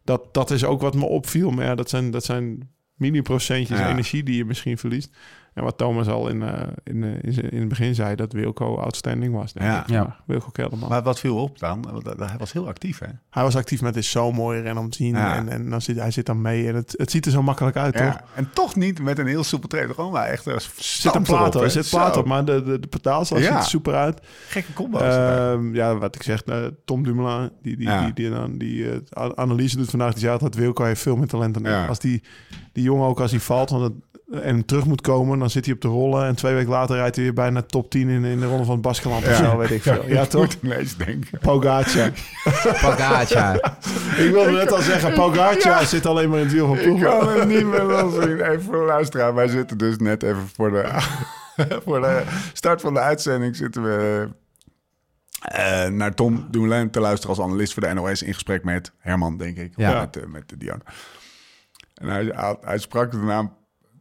[0.03, 1.51] dat, dat is ook wat me opviel.
[1.51, 5.09] Maar ja, dat zijn, dat zijn mini-procentjes energie die je misschien verliest.
[5.55, 6.49] En wat Thomas al in, uh,
[6.83, 9.51] in, uh, in, in, het begin zei, dat Wilco outstanding was.
[9.53, 9.81] Ja.
[9.81, 9.89] Ik.
[9.89, 10.15] ja.
[10.25, 10.89] Wilco Kelderman.
[10.89, 12.03] Maar wat viel op dan?
[12.17, 13.07] Hij was heel actief, hè?
[13.29, 15.15] Hij was actief met is zo mooi ren om te zien.
[15.15, 15.35] Ja.
[15.35, 17.75] En, en dan zit, hij zit dan mee en het, het ziet er zo makkelijk
[17.75, 18.11] uit, ja.
[18.11, 18.21] toch?
[18.33, 19.95] En toch niet met een heel soepel trailer.
[19.95, 20.43] Gewoon maar echt
[20.75, 21.61] zit een plaat op.
[21.61, 24.19] Er zit plaat op, maar de, de, de pedaalstal ziet er super uit.
[24.47, 25.01] Gekke combo's.
[25.01, 28.95] Uh, ja, wat ik zeg, uh, Tom Dumoulin, die, die, die, die, dan die uh,
[29.35, 32.23] analyse doet vandaag, die zei altijd, Wilco heeft veel meer talent dan Als die,
[32.71, 33.93] die jongen ook als hij valt, want het,
[34.31, 36.25] en terug moet komen, dan zit hij op de rollen.
[36.25, 38.73] En twee weken later rijdt hij weer bijna top 10 in, in de ronde van
[38.73, 40.07] het Baskeland of zo, weet ik veel.
[40.07, 40.41] Ja, ik toch?
[40.41, 41.39] moet ineens denken.
[41.39, 42.11] Pogacar.
[42.81, 43.55] Pogacar.
[44.17, 47.09] ik wilde net al zeggen, Pogacar zit alleen maar in het wiel van Ik Ploemen.
[47.09, 48.41] kan het niet meer loszien.
[48.51, 49.33] Even voor de luisteraar.
[49.33, 50.85] Wij zitten dus net even voor de,
[51.85, 54.27] voor de start van de uitzending zitten we
[55.41, 59.37] eh, naar Tom Dumoulin te luisteren als analist voor de NOS in gesprek met Herman,
[59.37, 59.73] denk ik.
[59.75, 59.93] Ja.
[59.93, 60.83] Of Met, eh, met Diana.
[61.93, 63.53] En hij, hij, hij sprak de naam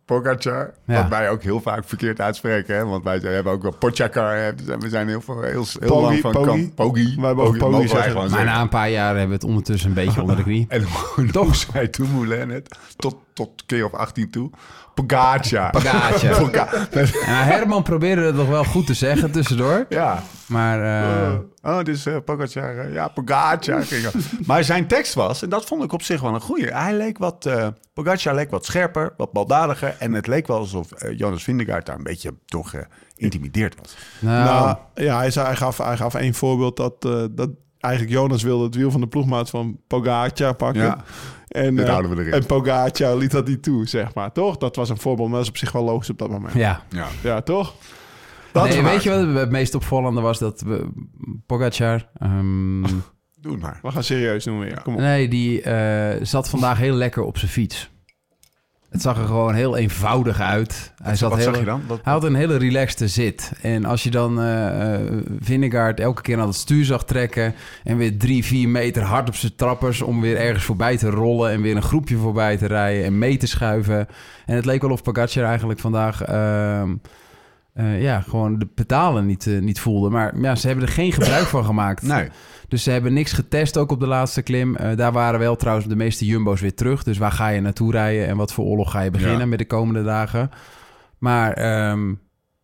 [0.04, 1.00] Pogacar, Ja.
[1.00, 2.76] wat wij ook heel vaak verkeerd uitspreken.
[2.76, 2.84] Hè?
[2.84, 4.54] Want wij hebben ook wel Pogacar.
[4.56, 6.72] Dus We zijn heel, veel, heel, heel Pogi, lang van Pogi.
[6.74, 7.16] Pogi.
[7.20, 8.14] Wij mogen Pogi zeggen.
[8.14, 8.46] Maar zeggen.
[8.46, 10.66] na een paar jaar hebben we het ondertussen een beetje onder de knie.
[10.74, 10.82] En
[11.32, 12.76] hoe zei Dumoulin het?
[12.96, 14.50] Tot, tot keer of 18 toe.
[14.94, 15.70] Pogacar.
[15.70, 16.38] Pogacar.
[16.40, 19.86] Poga- En Herman probeerde het nog wel goed te zeggen tussendoor.
[19.88, 20.22] ja.
[20.46, 21.32] Maar eh,
[21.64, 22.79] Oh, dus uh, Pogacar.
[22.79, 23.85] eh, ja, Pogacar.
[24.46, 26.66] maar zijn tekst was, en dat vond ik op zich wel een goeie.
[26.66, 29.96] Hij leek wat, eh Pogacar leek wat scherper, wat baldadiger.
[29.98, 32.74] En het leek wel alsof eh, Jonas Vingegaard daar een beetje toch
[33.16, 33.96] geïntimideerd was.
[34.18, 37.50] nou, Nou, ja, hij, zei, hij, gaf, hij gaf één voorbeeld dat, eh, dat
[37.81, 40.83] eigenlijk Jonas wilde het wiel van de ploegmaat van Pogacar pakken.
[40.83, 41.05] Ja.
[41.48, 42.33] En, Dit eh, houden we erin.
[42.33, 44.33] En Pogacar liet dat niet toe, zeg maar.
[44.33, 44.57] Toch?
[44.57, 46.55] Dat was een voorbeeld, maar dat is op zich wel logisch op dat moment.
[46.55, 46.83] ja.
[46.88, 47.07] Ja.
[47.22, 47.74] Ja, toch?
[48.54, 50.38] Dat nee, weet je wat het meest opvallende was?
[50.38, 50.88] Dat we,
[51.46, 52.08] Pogacar...
[52.18, 52.82] ehm,
[53.40, 53.78] Doe het maar.
[53.82, 54.80] We gaan serieus weer.
[54.82, 55.00] Kom op.
[55.00, 57.90] nee, die eh, zat vandaag heel lekker op zijn fiets.
[58.90, 60.92] Het zag er gewoon heel eenvoudig uit.
[61.02, 61.82] Hij zat Wat heel, zag je dan?
[61.86, 63.52] Wat, Hij had een hele relaxte zit.
[63.62, 67.54] En als je dan eh eh, Vingegaard elke keer aan het stuur zag trekken...
[67.84, 70.02] en weer drie, vier meter hard op zijn trappers...
[70.02, 71.50] om weer ergens voorbij te rollen...
[71.50, 74.06] en weer een groepje voorbij te rijden en mee te schuiven.
[74.46, 76.22] En het leek wel of Pogacar eigenlijk vandaag...
[76.22, 76.94] ehm,
[77.74, 80.10] eh, ja, gewoon de pedalen niet, eh, niet voelde.
[80.10, 82.02] Maar ja, ze hebben er geen gebruik van gemaakt.
[82.02, 82.28] nee.
[82.68, 84.76] Dus ze hebben niks getest ook op de laatste klim.
[84.76, 87.02] Eh, daar waren wel trouwens de meeste jumbo's weer terug.
[87.02, 89.46] Dus waar ga je naartoe rijden en wat voor oorlog ga je beginnen Ja.
[89.46, 90.50] met de komende dagen?
[91.18, 92.14] Maar ehm,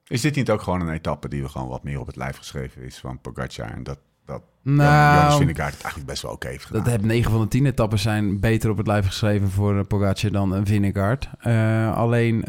[0.07, 2.37] Is dit niet ook gewoon een etappe die we gewoon wat meer op het lijf
[2.37, 3.70] geschreven is van Pogacar?
[3.70, 6.83] En dat, dat Nou, Jonas Vingegaard het eigenlijk best wel oké heeft gedaan.
[6.83, 10.31] Dat heb 9 van de 10 etappen zijn beter op het lijf geschreven voor Pogacar
[10.31, 11.29] dan een Vingegaard.
[11.38, 12.44] Eh, alleen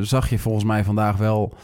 [0.00, 1.54] zag je volgens mij vandaag wel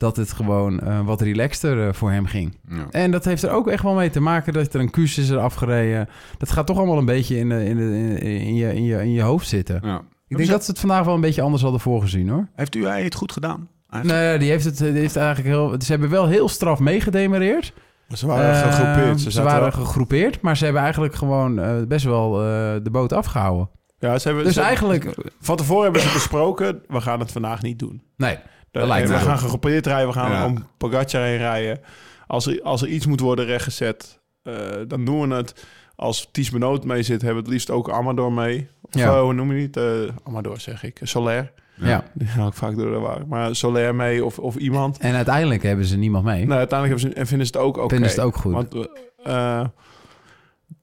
[0.00, 2.56] dat het gewoon eh, wat relaxter eh, voor hem ging.
[2.68, 2.86] Ja.
[2.90, 5.30] En dat heeft er ook echt wel mee te maken dat er een kuus is
[5.30, 6.08] eraf gereden.
[6.38, 8.96] Dat gaat toch allemaal een beetje in, de, in, de, in, in je, in, je,
[9.02, 9.80] in je hoofd zitten.
[9.84, 10.02] Ja.
[10.28, 12.48] Ik denk dat ze het vandaag wel een beetje anders hadden voorgezien hoor.
[12.54, 13.68] Heeft u hij het goed gedaan?
[13.90, 14.22] Eigenlijk?
[14.24, 15.74] Nee, die heeft het die heeft eigenlijk heel.
[15.78, 17.72] Ze hebben wel heel straf meegedemereerd.
[18.08, 19.20] Ze waren Eh, gegroepeerd.
[19.20, 22.46] Ze, Ze, waren wel- gegroepeerd, maar ze hebben eigenlijk gewoon eh, best wel eh,
[22.82, 23.68] de boot afgehouden.
[23.98, 27.62] ja, ze hebben, Dus ze- eigenlijk, Van tevoren hebben ze besproken, we gaan het vandaag
[27.62, 28.02] niet doen.
[28.16, 28.38] nee,
[28.70, 31.80] dat lijkt we gaan gegroepeerd rijden, we gaan om Pogacar heen rijden.
[32.26, 34.54] Als er, als er iets moet worden rechtgezet, eh,
[34.88, 35.66] dan doen we het.
[35.96, 38.68] Als Ties Benoot mee zit, hebben we het liefst ook Amador mee.
[38.82, 39.06] Of Ja.
[39.14, 39.76] eh, hoe noem je het?
[39.76, 41.00] Eh, Amador zeg ik.
[41.02, 41.52] Soler.
[41.74, 42.04] Ja.
[42.14, 43.26] Die ga ik vaak door de war.
[43.26, 44.98] Maar Soler mee of, of iemand.
[44.98, 46.46] En uiteindelijk hebben ze niemand mee.
[46.46, 47.88] Nou, uiteindelijk hebben ze, en vinden ze het ook oké.
[47.88, 48.52] Vinden ze het ook goed.
[48.52, 48.88] Want
[49.24, 49.64] eh,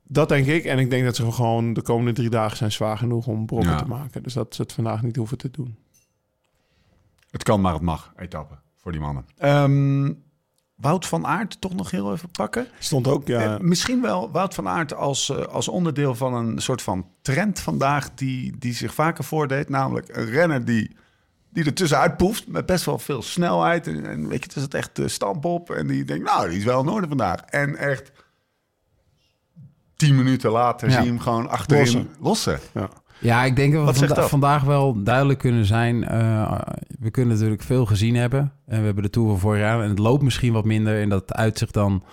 [0.04, 0.66] dat denk ik.
[0.66, 3.70] En ik denk dat ze gewoon de komende drie dagen zijn zwaar genoeg om brokken
[3.72, 3.78] Ja.
[3.78, 4.24] te maken.
[4.24, 5.78] Dus dat ze het vandaag niet hoeven te doen.
[7.32, 9.26] Het kan, maar het mag, etappe voor die mannen.
[9.38, 10.14] Ehm,
[10.76, 12.68] Wout van Aert toch nog heel even pakken?
[12.80, 13.56] Stond ook, ja.
[13.56, 17.60] Eh, misschien wel Wout van Aert als, eh, als onderdeel van een soort van trend
[17.60, 18.14] vandaag...
[18.14, 19.70] die, die zich vaker voordeed.
[19.70, 20.96] Namelijk een renner die,
[21.50, 23.88] die er tussenuit poeft met best wel veel snelheid.
[23.88, 25.70] En, en weet je, het is het echt uh, stamp op.
[25.72, 27.42] En die denkt, nou, die is wel in orde vandaag.
[27.42, 28.12] En echt
[29.96, 30.94] tien minuten later Ja.
[30.96, 32.10] zie je hem gewoon achterin Lossen.
[32.20, 32.60] lossen.
[32.74, 32.90] ja.
[33.20, 34.30] Ja, ik denk dat we vanda- dat?
[34.30, 36.04] vandaag wel duidelijk kunnen zijn.
[36.04, 36.60] eh,
[37.00, 38.52] we kunnen natuurlijk veel gezien hebben.
[38.68, 39.82] En we hebben de Tour van vorig jaar.
[39.84, 41.02] En het loopt misschien wat minder.
[41.02, 42.04] En dat uitzicht dan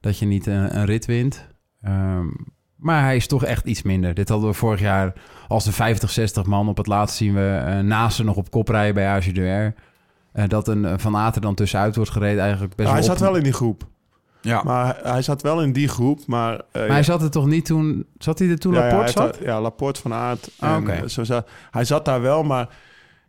[0.00, 1.46] dat je niet een, een rit wint.
[1.80, 2.26] Ehm,
[2.76, 4.14] maar hij is toch echt iets minder.
[4.14, 5.12] Dit hadden we vorig jaar
[5.48, 6.68] als de 50, 60 man.
[6.68, 9.48] Op het laatst zien we uh, naast ze nog op kop rijden bij AG de
[9.48, 9.74] R.
[10.40, 13.22] Uh, dat een Van Ater dan tussenuit wordt gereden eigenlijk best hij wel zat op-
[13.22, 13.86] wel in die groep.
[14.44, 14.62] Ja.
[14.62, 16.20] Maar hij, zat wel in die groep.
[16.26, 18.06] Maar, eh, Maar hij zat er toch niet toen...
[18.18, 19.34] Zat hij er toen ja, ja, Laporte hij zat?
[19.38, 20.50] daar- Ja, Laporte van Aert.
[20.58, 20.90] Ah, oké.
[20.92, 22.68] eh, zo zat, hij zat daar wel, maar...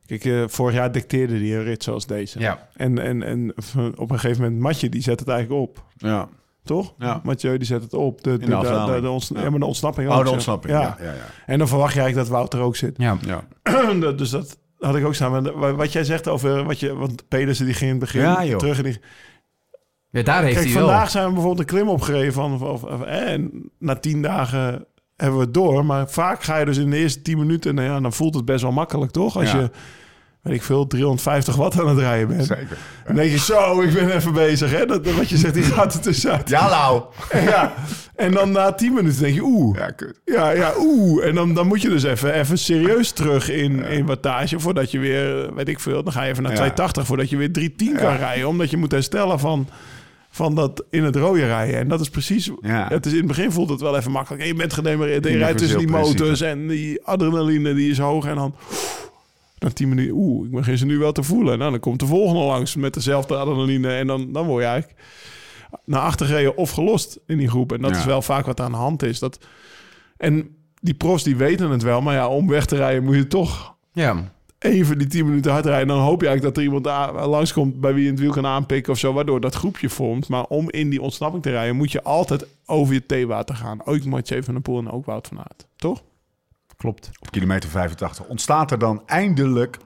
[0.06, 2.40] Kijk, eh, vorig jaar dicteerde hij een rit zoals deze.
[2.40, 2.68] Ja.
[2.76, 3.54] En, en, en
[3.98, 5.84] op een gegeven moment, Matje, die zet het eigenlijk op.
[5.98, 6.28] ja.
[6.64, 6.94] Toch?
[6.98, 7.20] Ja.
[7.24, 8.24] Mathieu, die zet het op.
[8.24, 8.96] De, de, de de, afdaling.
[8.96, 9.42] de, de onts- Ja.
[9.42, 9.50] ja.
[9.50, 10.32] maar de ontsnapping Oh, de ja.
[10.32, 10.74] ontsnapping.
[10.74, 10.82] Ja.
[10.82, 11.26] Ja, ja, ja.
[11.46, 12.94] En dan verwacht je eigenlijk dat Wouter ook zit.
[12.98, 13.18] Ja.
[13.26, 13.44] ja.
[14.00, 16.64] Dat- dus dat had ik ook wa- Wat jij zegt over...
[16.64, 18.58] Wat je, want Pedersen die ging in het begin Ja, joh.
[18.60, 18.78] terug.
[18.78, 19.00] En die,
[20.16, 20.88] Ja, daar heeft Kijk, hij wel.
[20.88, 22.54] vandaag zijn we bijvoorbeeld een klim opgereden van...
[22.54, 25.86] Of, of, of- en na tien dagen hebben we het door.
[25.86, 27.76] Maar vaak ga je dus in de eerste tien minuten...
[27.76, 29.38] Nou ja, dan voelt het best wel makkelijk, toch?
[29.38, 29.60] Als Ja.
[29.60, 29.70] je
[30.42, 32.46] weet ik veel, 350 watt aan het rijden bent.
[32.46, 32.78] Zeker.
[33.06, 34.72] Dan denk je, zo, ik ben even bezig.
[34.72, 34.86] Hè?
[34.86, 36.50] Dat, wat je zegt, die gaat er tussenuit.
[36.50, 37.04] Ja, nou.
[37.30, 37.74] En, ja.
[38.16, 39.78] en dan na 10 minuten denk je, oeh.
[39.78, 40.22] Ja, kut.
[40.26, 41.26] Ja, ja, oeh.
[41.28, 44.60] En dan, dan moet je dus even, even serieus terug in, in wattage...
[44.60, 46.58] voordat je weer, weet ik veel, dan ga je even naar Ja.
[46.58, 47.06] 280...
[47.06, 48.48] voordat je weer 310 kan rijden.
[48.48, 49.68] Omdat je moet herstellen van,
[50.36, 51.80] van dat in het rode rijden.
[51.80, 52.52] En dat is precies...
[52.62, 52.88] Ja.
[52.88, 54.42] Het is, in het begin voelt het wel even makkelijk.
[54.42, 56.18] En je bent gedemereerd en je rijdt tussen die principe.
[56.20, 56.42] motors...
[56.42, 58.56] en die adrenaline die is hoog en dan...
[59.60, 61.58] Na 10 minuten, oeh, ik begin ze nu wel te voelen.
[61.58, 63.94] Nou, dan komt de volgende langs met dezelfde adrenaline...
[63.94, 65.00] en dan, dan word je eigenlijk
[65.86, 67.72] naar achter gereden of gelost in die groep.
[67.74, 67.98] En dat Ja.
[67.98, 69.20] is wel vaak wat aan de hand is.
[69.20, 69.40] Dat,
[70.18, 73.28] en die pros die weten het wel, maar ja, om weg te rijden moet je
[73.28, 74.34] toch Ja,
[74.66, 75.88] even die 10 minuten hard rijden.
[75.88, 78.94] Dan hoop je eigenlijk dat er iemand langskomt bij wie je het wiel kan aanpikken
[78.94, 80.28] of zo, waardoor dat groepje vormt.
[80.28, 83.86] Maar om in die ontsnapping te rijden, moet je altijd over je theewater gaan.
[83.86, 86.04] Ook Mathieu van der Poel en ook Wout van Aert, toch?
[86.78, 87.10] klopt.
[87.20, 89.78] Op kilometer 85 ontstaat er dan eindelijk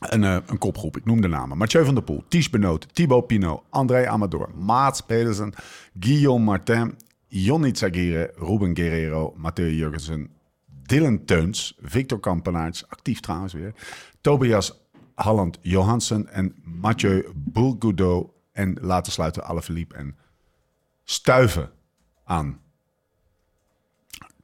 [0.00, 0.96] een, eh, een kopgroep.
[0.96, 1.58] Ik noem de namen.
[1.58, 5.52] Mathieu van der Poel, Ties Benoot, Thibaut Pinot, André Amador, Maats Pedersen,
[6.00, 6.94] Guillaume Martin,
[7.26, 10.30] Jonny Zagire, Ruben Guerrero, Mathieu Jurgensen,
[10.86, 13.74] Dylan Teuns, Victor Kampenaerts, actief trouwens weer,
[14.20, 14.80] Tobias
[15.14, 18.30] Halland Johansen en Mathieu Bourgoudot.
[18.52, 20.16] En laten sluiten Alaphilippe en
[21.04, 21.70] Stuiven
[22.24, 22.60] aan.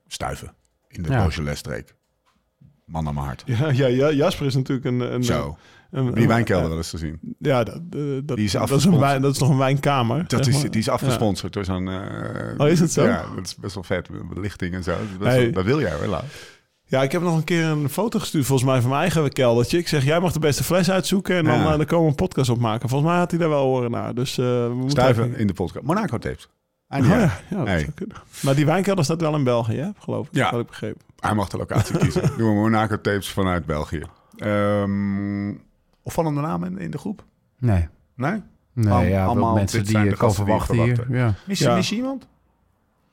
[0.07, 0.55] Stuiven
[0.89, 1.23] in de Ja.
[1.23, 1.95] Beaujolais-streek.
[2.85, 3.43] Man aan mijn hart.
[3.47, 5.01] Ja, ja, ja Jasper is natuurlijk een...
[5.01, 5.59] een Zo.
[5.91, 7.19] Een, Die wijnkelder wel eens te zien.
[7.39, 10.25] Ja, dat, eh, dat, Die is dat, is een wijn, dat is nog een wijnkamer.
[10.29, 11.89] Dat zeg is, die is afgesponsord door zo'n...
[11.89, 11.99] eh,
[12.59, 13.05] Oh, is het zo?
[13.05, 14.09] Ja, dat is best wel vet.
[14.35, 14.91] Belichting en zo.
[14.91, 15.43] Dat, is best Hey.
[15.43, 16.21] wel- dat wil jij wel.
[16.85, 19.79] Ja, ik heb nog een keer een foto gestuurd, volgens mij van mijn eigen keldertje.
[19.79, 21.71] Ik zeg, jij mag de beste fles uitzoeken en dan, Ja.
[21.73, 22.89] eh, dan komen we een podcast opmaken.
[22.89, 24.15] Volgens mij had hij daar wel horen naar.
[24.15, 25.85] Dus, we Stuiven even- in de podcast.
[25.87, 26.45] Monaco tapes.
[26.47, 26.53] Oh,
[26.89, 27.89] Einde ja, ja, Hey.
[28.43, 29.89] Maar die wijnkelder staat wel in België, hè?
[29.99, 30.35] geloof ik.
[30.35, 30.51] Ja.
[30.51, 31.01] Had ik begrepen.
[31.19, 32.23] Hij mag de locatie kiezen.
[32.37, 34.03] Doen we Monaco tapes vanuit België.
[34.37, 35.51] Ehm
[36.09, 37.25] opvallende namen in, in de groep?
[37.59, 37.89] Nee.
[38.15, 38.43] Nee?
[38.73, 41.07] Nee, Al- ja, allemaal, mensen die je kan verwachten hier.
[41.11, 41.35] Ja.
[41.47, 41.75] Mis je, Ja.
[41.75, 42.27] mis je iemand?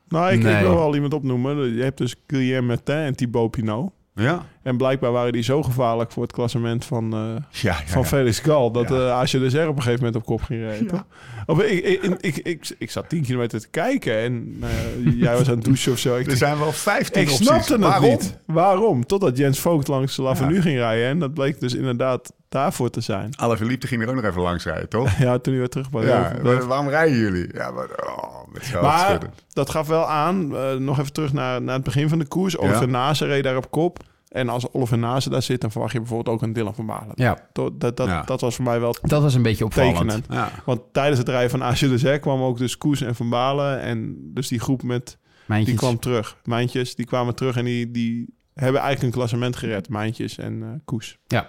[0.08, 0.62] Nou, ik, ik Nee.
[0.62, 1.74] wil wel iemand opnoemen.
[1.74, 3.92] Je hebt dus Guillaume Martin en Thibaut Pinot.
[4.16, 4.44] Ja.
[4.62, 7.18] En blijkbaar waren die zo gevaarlijk voor het klassement van, eh,
[7.50, 8.08] Ja, ja, van ja.
[8.08, 8.70] Felix Gal...
[8.70, 8.94] dat Ja.
[8.96, 10.86] eh als je de er op een gegeven moment op kop ging rijden.
[10.86, 11.04] toch?
[11.46, 15.36] Of, ik, ik, ik, ik, ik, ik zat 10 kilometer te kijken en eh, jij
[15.36, 16.16] was aan het douchen of zo.
[16.16, 17.46] Ik Er zijn wel 15 Ik opties.
[17.46, 18.10] snapte het Waarom?
[18.10, 18.38] niet.
[18.46, 19.06] Waarom?
[19.06, 21.06] Totdat Jens Vogt langs de Lavenu ging rijden.
[21.08, 23.30] En dat bleek dus inderdaad daarvoor te zijn.
[23.36, 25.18] Alaphilippe ging er ook nog even langs rijden, toch?
[25.26, 26.32] Ja, toen hij weer terug bij Ja,
[26.66, 27.48] waarom rijden jullie?
[27.54, 28.35] Ja, maar, oh,
[28.82, 29.32] Maar schudden.
[29.52, 32.58] dat gaf wel aan, eh, nog even terug naar, naar het begin van de koers.
[32.58, 32.86] Oliver Ja.
[32.90, 33.98] Nase reed daar op kop.
[34.28, 37.12] En als Oliver Nase daar zit, dan verwacht je bijvoorbeeld ook een Dylan van Balen.
[37.14, 38.22] ja, Dat, dat, dat, Ja.
[38.22, 39.96] dat was voor mij wel dat was een beetje opvallend.
[39.98, 40.26] tekenend.
[40.30, 40.50] Ja.
[40.64, 43.80] Want tijdens het rijden van Asje de Zek kwam ook dus Koes en Van Balen.
[43.80, 45.70] En dus die groep met, Mijntjes.
[45.70, 46.36] die kwam terug.
[46.44, 49.88] Mijntjes, die kwamen terug en die, die hebben eigenlijk een klassement gered.
[49.88, 51.18] Mijntjes en eh, Koes.
[51.26, 51.46] Ja.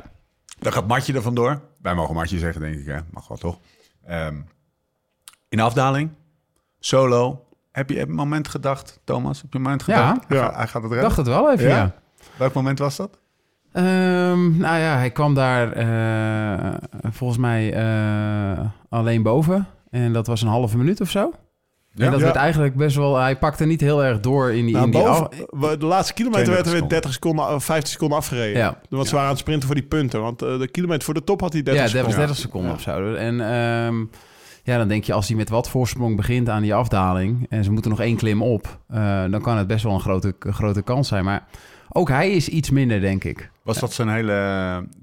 [0.59, 1.61] Dan gaat Matje er vandoor.
[1.81, 2.85] Wij mogen Matje zeggen, denk ik.
[2.85, 2.99] Hè?
[3.11, 3.59] Mag wel, toch?
[4.05, 4.35] Ehm,
[5.49, 6.09] in de afdaling,
[6.79, 7.45] solo.
[7.71, 9.41] Heb je een moment gedacht, Thomas?
[9.41, 10.07] Heb je een moment Ja.
[10.07, 10.27] gedacht?
[10.27, 10.43] Hij, Ja.
[10.43, 11.01] gaat, hij gaat het Ik redden?
[11.01, 11.75] dacht het wel even, Ja?
[11.75, 11.93] ja.
[12.37, 13.17] Welk moment was dat?
[13.71, 16.73] Ehm, nou ja, hij kwam daar eh,
[17.11, 19.67] volgens mij eh, alleen boven.
[19.89, 21.31] En dat was een halve minuut of zo.
[21.95, 22.25] En dat Ja.
[22.25, 23.15] werd eigenlijk best wel...
[23.17, 24.73] Hij pakte niet heel erg door in die...
[24.73, 27.63] Nou, in die boven, af- de laatste kilometer werd er weer 32 30 seconden, of
[27.63, 28.57] 15 seconden afgereden.
[28.61, 28.79] Ja.
[28.89, 30.21] Want ze waren aan het sprinten voor die punten.
[30.21, 32.27] Want eh, de kilometer voor de top had hij 30 ja, dat was seconden.
[32.27, 32.75] 30 seconden Ja.
[32.75, 33.13] of zo.
[33.13, 34.05] En ehm,
[34.67, 37.45] ja, dan denk je, als hij met wat voorsprong begint aan die afdaling...
[37.49, 38.79] en ze moeten nog één klim op...
[38.89, 41.23] eh, dan kan het best wel een grote, grote kans zijn.
[41.23, 41.45] Maar
[41.89, 43.51] ook hij is iets minder, denk ik.
[43.63, 44.33] Was dat zijn hele,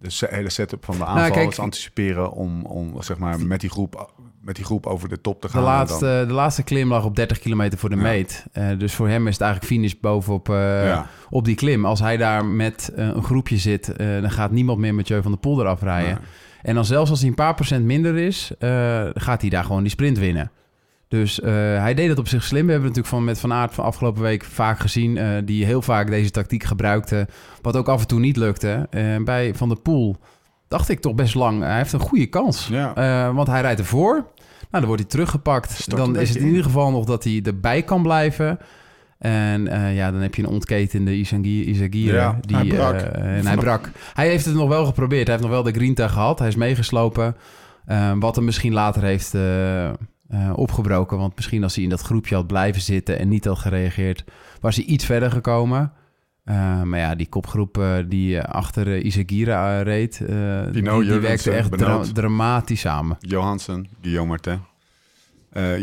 [0.01, 1.23] de hele setup van de aanval?
[1.29, 5.21] Nou, kijk- anticiperen om, om zeg maar, met, die groep, met die groep over de
[5.21, 5.63] top te De gaan?
[5.63, 8.03] dan- laatste, de laatste klim lag op 30 kilometer voor de Ja.
[8.03, 8.45] meet.
[8.53, 11.07] Eh, dus voor hem is het eigenlijk finish bovenop Ja.
[11.31, 11.85] op die klim.
[11.87, 15.39] Als hij daar met een groepje zit, dan gaat niemand meer met Jeu van de
[15.39, 16.19] Poel eraf rijden.
[16.65, 19.83] En dan zelfs als hij een paar procent minder is, eh, gaat hij daar gewoon
[19.83, 20.51] die sprint winnen.
[21.09, 22.67] Dus eh, hij deed het op zich slim.
[22.67, 25.17] We hebben natuurlijk van, met Van Aert van afgelopen week vaak gezien...
[25.17, 27.29] eh, die heel vaak deze tactiek gebruikte.
[27.63, 28.87] Wat ook af en toe niet lukte.
[28.91, 30.17] Eh, bij Van der Poel
[30.69, 31.63] dacht ik toch best lang...
[31.63, 32.69] hij heeft een goede kans.
[32.71, 33.33] Ja.
[33.33, 34.13] Want hij rijdt ervoor.
[34.13, 34.27] Nou,
[34.71, 35.71] dan wordt hij teruggepakt.
[35.71, 36.47] Stort dan is het in.
[36.47, 38.59] ieder geval nog dat hij erbij kan blijven.
[39.25, 41.15] En eh, ja, dan heb je een ontketende.
[41.15, 42.95] Isagire Ja, die, hij brak.
[43.01, 43.91] eh, en hij brak.
[44.15, 45.27] Hij heeft het nog wel geprobeerd.
[45.27, 46.39] Hij heeft nog wel de grinta gehad.
[46.39, 47.37] Hij is meegeslopen.
[47.87, 49.91] Eh, wat hem misschien later heeft eh,
[50.55, 51.19] opgebroken.
[51.19, 54.25] Want misschien als hij in dat groepje had blijven zitten en niet had gereageerd...
[54.61, 55.93] was hij iets verder gekomen.
[56.45, 60.19] Eh, maar ja, die kopgroep die achter Isagire eh, reed...
[60.73, 63.17] die, die werkte echt dra- dramatisch samen.
[63.21, 64.59] Johansen, Guillaume Martin.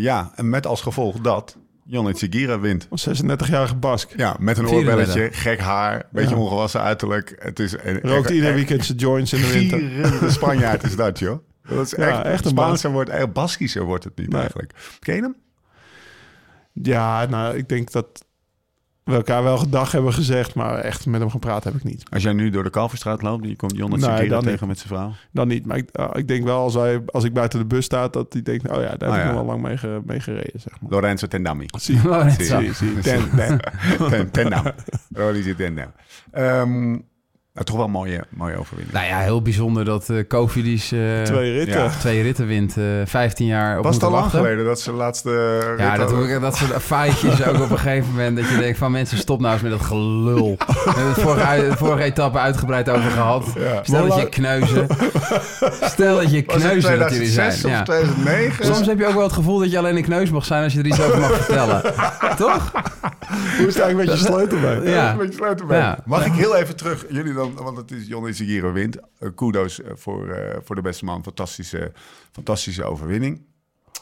[0.01, 1.57] Ja, en met als gevolg dat
[1.91, 2.87] Jonne Tsugira wint.
[2.89, 4.09] Een 36-jarige Bask.
[4.17, 5.07] Ja, met een 34.
[5.07, 6.41] oorbelletje, gek haar, beetje Ja.
[6.41, 7.35] ongewassen uiterlijk.
[7.39, 9.79] Het is een, Rookt echt- ieder weekend zijn joints in de winter.
[9.79, 11.37] gierende Spanjaard is dat, joh.
[11.69, 14.39] Dat is Ja, echt, echt een Spaanser wordt, echt Baskischer wordt het niet Nee.
[14.39, 14.73] eigenlijk.
[14.99, 15.35] Ken je hem?
[16.73, 18.25] Ja, nou, ik denk dat
[19.03, 22.03] we elkaar wel gedag hebben gezegd, maar echt met hem gepraat heb ik niet.
[22.09, 24.67] Als jij nu door de Kalverstraat loopt en je komt Nee, dan tegen niet.
[24.67, 25.11] met zijn vrouw.
[25.31, 27.85] Dan niet, maar ik, ah, ik denk wel als, hij, als ik buiten de bus
[27.85, 29.25] sta, dat hij denkt, oh ja, daar heb Ah, ik ja.
[29.25, 30.91] nog wel lang mee, ge- mee gereden, zeg maar.
[30.91, 31.65] Lorenzo Tendami.
[31.79, 32.59] Zie, Lorenzo.
[32.59, 32.99] zie, zie.
[33.01, 33.59] Ten, ten.
[34.09, 34.63] Ten- Tendam.
[35.09, 35.91] Lorenzo Tendam.
[36.31, 36.97] Ehm,
[37.53, 38.93] nou, toch wel een mooie, mooie overwinning.
[38.97, 41.81] Nou ja, heel bijzonder dat eh Kofidis eh, Twee ritten.
[41.83, 41.89] Ja.
[41.89, 42.77] twee ritten wint.
[42.77, 44.39] eh 15 jaar op Was het al lang wachten.
[44.41, 45.29] geleden dat ze laatste
[45.77, 45.97] Ja,
[46.39, 48.37] dat, soort feitjes ook op een gegeven moment.
[48.37, 50.55] Dat je denkt van mensen, stop nou eens met dat gelul.
[50.57, 53.45] We hebben het vorige, de vorige etappe uitgebreid over gehad.
[53.55, 53.79] Ja.
[53.83, 54.87] Stel dat je kneuzen.
[55.81, 57.49] Stel dat je kneuzen dat jullie zijn.
[57.51, 57.83] 2006 of Ja.
[57.83, 58.65] 2009?
[58.65, 60.73] Soms heb je ook wel het gevoel dat je alleen een kneus mag zijn als
[60.73, 61.81] je er iets over mag vertellen.
[62.37, 62.71] Toch?
[63.57, 64.59] Hoe is het eigenlijk met je sleutel
[65.65, 65.77] bij?
[65.77, 65.97] Ja.
[66.05, 67.05] Mag ik heel even terug?
[67.09, 68.97] Jullie dan, want het is Johnny Zagiro wint.
[69.19, 71.23] Eh, kudos eh, voor, eh, voor de beste man.
[71.23, 71.91] Fantastische,
[72.31, 73.41] fantastische overwinning.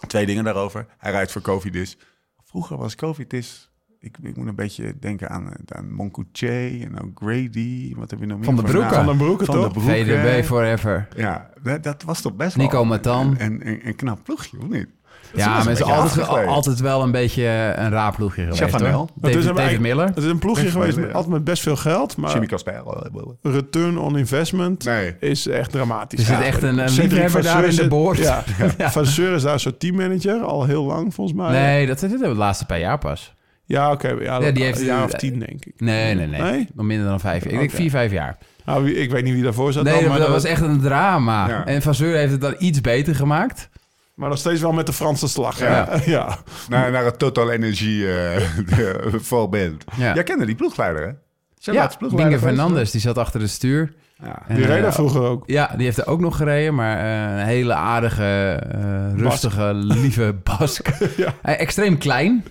[0.08, 0.86] Twee dingen daarover.
[0.98, 1.98] Hij rijdt voor Covidis.
[2.44, 3.68] Vroeger was Covidis...
[4.02, 7.94] Ik, ik moet een beetje denken aan, aan Moncoutier en ook Grady.
[7.96, 8.46] Wat heb je nog meer?
[8.46, 8.90] Van de voor Broeke.
[8.90, 9.06] namen?
[9.06, 9.92] Van den Broeke, Van de Broeke.
[9.92, 11.08] VDB forever.
[11.16, 12.66] Ja, dat, dat was toch best wel...
[12.66, 13.38] Nico Matan.
[13.38, 14.88] En een, een knap ploegje, of niet?
[15.36, 15.84] Ja, maar het is
[16.48, 17.44] altijd, wel een beetje
[17.76, 18.62] een raaploegje geweest.
[18.62, 19.10] Chavanel.
[19.22, 20.06] Het is David, een- David Miller.
[20.06, 21.12] Het is een ploegje geweest met, ja.
[21.14, 22.84] altijd met best veel geld, maar Jimmy Casper.
[23.42, 25.16] return on investment Nee.
[25.20, 26.20] is echt dramatisch.
[26.20, 26.44] Er zit Ja.
[26.44, 28.18] echt een, een liefhebber daar in de boord.
[28.78, 31.52] Ja, Van Seur is daar soort teammanager, al heel lang volgens mij.
[31.52, 33.34] Nee, dat dit hebben we de laatste paar jaar pas.
[33.66, 34.08] Ja, oké.
[34.08, 35.74] ja, Ja, die heeft- een jaar of tien, denk ik.
[35.78, 36.42] Nee, nee, nee.
[36.42, 36.68] Nee?
[36.74, 37.54] Nog minder dan vijf jaar.
[37.54, 38.38] Ik denk vier, vijf jaar.
[38.66, 39.84] Nou, ik weet niet wie daarvoor zat.
[39.84, 41.48] Nee, dan, dat, maar, dat was echt een drama.
[41.48, 41.66] Ja.
[41.66, 43.70] En Van Zeur heeft het dan iets beter gemaakt.
[44.20, 45.60] Maar nog steeds wel met de Franse slag.
[45.60, 45.90] Ja.
[46.06, 46.38] Ja.
[46.70, 48.42] Naar, naar het Total Energie eh
[49.32, 49.84] voorbeeld.
[49.98, 50.14] Ja.
[50.14, 51.12] Jij kende die ploegleider, hè?
[51.58, 53.94] Zijn Ja, Binge Fernandes, die zat achter het stuur.
[54.24, 54.42] Ja.
[54.48, 55.44] Die reed eh, daar vroeger ook.
[55.46, 60.36] Ja, die heeft er ook nog gereden, maar eh, een hele aardige, eh, rustige, lieve
[60.58, 60.90] Bask.
[61.18, 61.34] Ja.
[61.42, 62.44] Eh, extreem klein.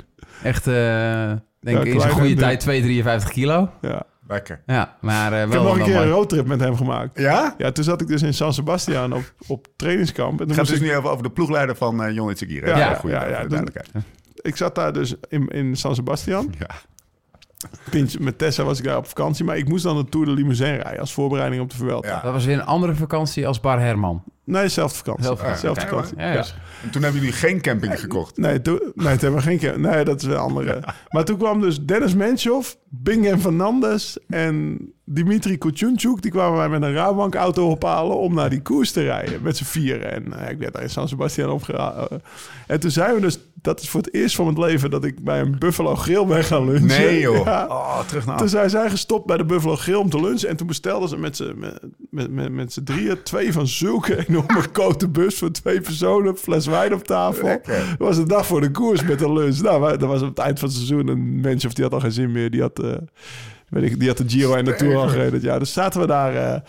[0.43, 0.75] Echt, eh,
[1.61, 3.71] denk Ja, in zijn goede tijd 253 kilo.
[3.81, 4.03] Ja.
[4.29, 4.63] Lekker.
[4.67, 7.19] Ja, maar eh, Ik heb wel nog een wel keer een roadtrip met hem gemaakt.
[7.19, 7.55] Ja?
[7.59, 10.31] Ja, toen zat ik dus in San Sebastian op, op trainingskamp.
[10.31, 12.35] En toen Het gaat moest dus ik, nu even over de ploegleider van eh Jon?
[12.39, 13.61] Ja, goede ja, ja, dus-
[14.35, 16.55] ik zat daar dus in, in San Sebastian.
[16.59, 16.71] Ja.
[17.91, 19.45] Pintje, met Tessa was ik daar op vakantie.
[19.45, 22.09] Maar ik moest dan de Tour de Limousine rijden als voorbereiding op de Vuelta.
[22.09, 22.21] Ja.
[22.21, 24.23] Dat was weer een andere vakantie als Bar Herman.
[24.49, 25.25] Nee, dezelfde vakantie.
[25.25, 25.65] Zelfde vakantie.
[25.67, 26.19] Zelfde Oké, vakantie.
[26.19, 26.33] Ja, Ja.
[26.35, 26.45] ja.
[26.83, 28.37] En toen hebben jullie geen camping gekocht.
[28.37, 29.81] Nee, toen, nee, toen hebben we geen keer.
[29.81, 30.83] Nee, dat is wel andere.
[31.09, 36.23] Maar toen kwam dus Dennis Menchov, Bingen Fernandes en Dimitri Kuchunchuk.
[36.23, 39.43] Die kwamen wij met een Rabobank auto ophalen om naar die koers te rijden.
[39.43, 40.13] Met z'n vieren.
[40.13, 42.11] En eh, ik werd daar in San Sebastian opgehaald.
[42.67, 43.39] en toen zijn we dus...
[43.63, 46.45] Dat is voor het eerst van mijn leven dat ik bij een Buffalo Grill ben
[46.45, 46.87] gaan lunchen.
[46.87, 47.45] Nee, joh.
[47.45, 47.67] Ja.
[47.69, 50.49] Oh, terug naar Toen zijn zij gestopt bij de Buffalo Grill om te lunchen.
[50.49, 51.81] En toen bestelden ze met z'n met,
[52.19, 56.37] met, met, met z'n drieën twee van zulke enorme grote bus voor twee personen.
[56.37, 57.45] Fles wijn op tafel.
[57.47, 57.87] Lekker.
[57.89, 59.61] Dat was de dag voor de koers met de lunch.
[59.61, 61.09] Nou, dat was op het eind van het seizoen.
[61.09, 62.51] Een mens of die had al geen zin meer.
[62.51, 62.93] Die had, eh,
[63.69, 65.43] weet ik, die had de Giro en de Tour al gereden.
[65.43, 66.35] Ja, dus zaten we daar...
[66.35, 66.61] eh,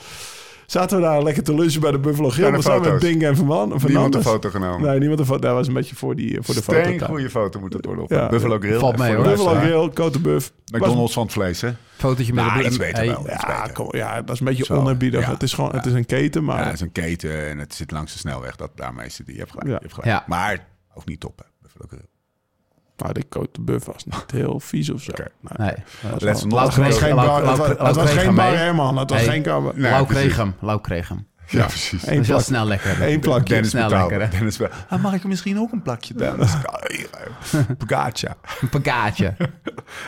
[0.70, 2.44] Zaten we daar lekker te lunchen bij de Buffalo Grill.
[2.44, 3.00] Zijn We samen met?
[3.00, 3.80] Bing en Verman.
[3.86, 4.90] Niemand een foto genomen.
[4.90, 5.40] Nee, niemand een foto.
[5.40, 6.82] Dat was een beetje voor, die, voor de foto.
[6.84, 8.04] Steen goede foto moet het worden.
[8.04, 8.30] Op Ja.
[8.30, 8.80] Buffalo Grill.
[8.80, 9.24] Valt mee, hoor.
[9.24, 10.52] Buffalo Grill, Cote Buff.
[10.72, 11.72] McDonald's van het vlees, hè?
[11.98, 13.28] Fotootje met de iets beter Hey, wel.
[13.28, 15.32] Ja, ja, dat is een beetje ja.
[15.32, 16.60] Het is gewoon het is een keten, maar...
[16.60, 18.56] Ja, het is een keten en het zit langs de snelweg.
[18.56, 19.28] Dat, daarmee is het.
[19.28, 19.68] Je hebt gelijk.
[19.68, 19.74] Ja.
[19.74, 20.12] Je hebt gelijk.
[20.12, 20.24] Ja.
[20.28, 21.46] Maar ook niet top, hè?
[21.62, 22.06] Buffalo Grill.
[23.04, 25.12] Maar de Cote Buff was niet heel vies of zo.
[25.12, 25.26] Oké.
[25.42, 25.68] Nee.
[25.68, 26.12] Nee.
[26.14, 27.58] Het was kreeg- geen bar, Lau- het
[27.96, 28.36] was, geen.
[28.58, 29.22] Herman, het was
[29.92, 30.56] Lau kreeg hem.
[30.60, 31.28] Lau kreeg hem.
[31.50, 32.02] Ja, precies.
[32.02, 32.48] Dat Eén is wel plak.
[32.48, 33.02] snel lekker.
[33.02, 33.44] Eén plakje.
[33.54, 34.28] Dennis Snel lekker, hè?
[34.30, 36.52] Dennis be- ah, mag ik misschien ook een plakje, Dennis?
[37.78, 39.36] Pagaatje.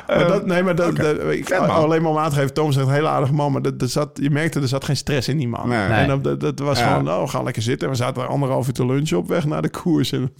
[0.07, 1.69] Maar dat, nee, maar dat, dat- ik, man.
[1.69, 3.89] alleen maar om aan te geven, Tom zegt een hele aardige man, maar dat, dat
[3.89, 5.67] zat, je merkte er zat geen stress in die man.
[5.69, 5.79] Nee.
[5.87, 6.87] En dat, dat, dat was Ja.
[6.87, 7.87] gewoon, nou, we gaan lekker zitten.
[7.87, 10.11] En we zaten er anderhalf uur te lunchen op weg naar de koers.
[10.11, 10.33] En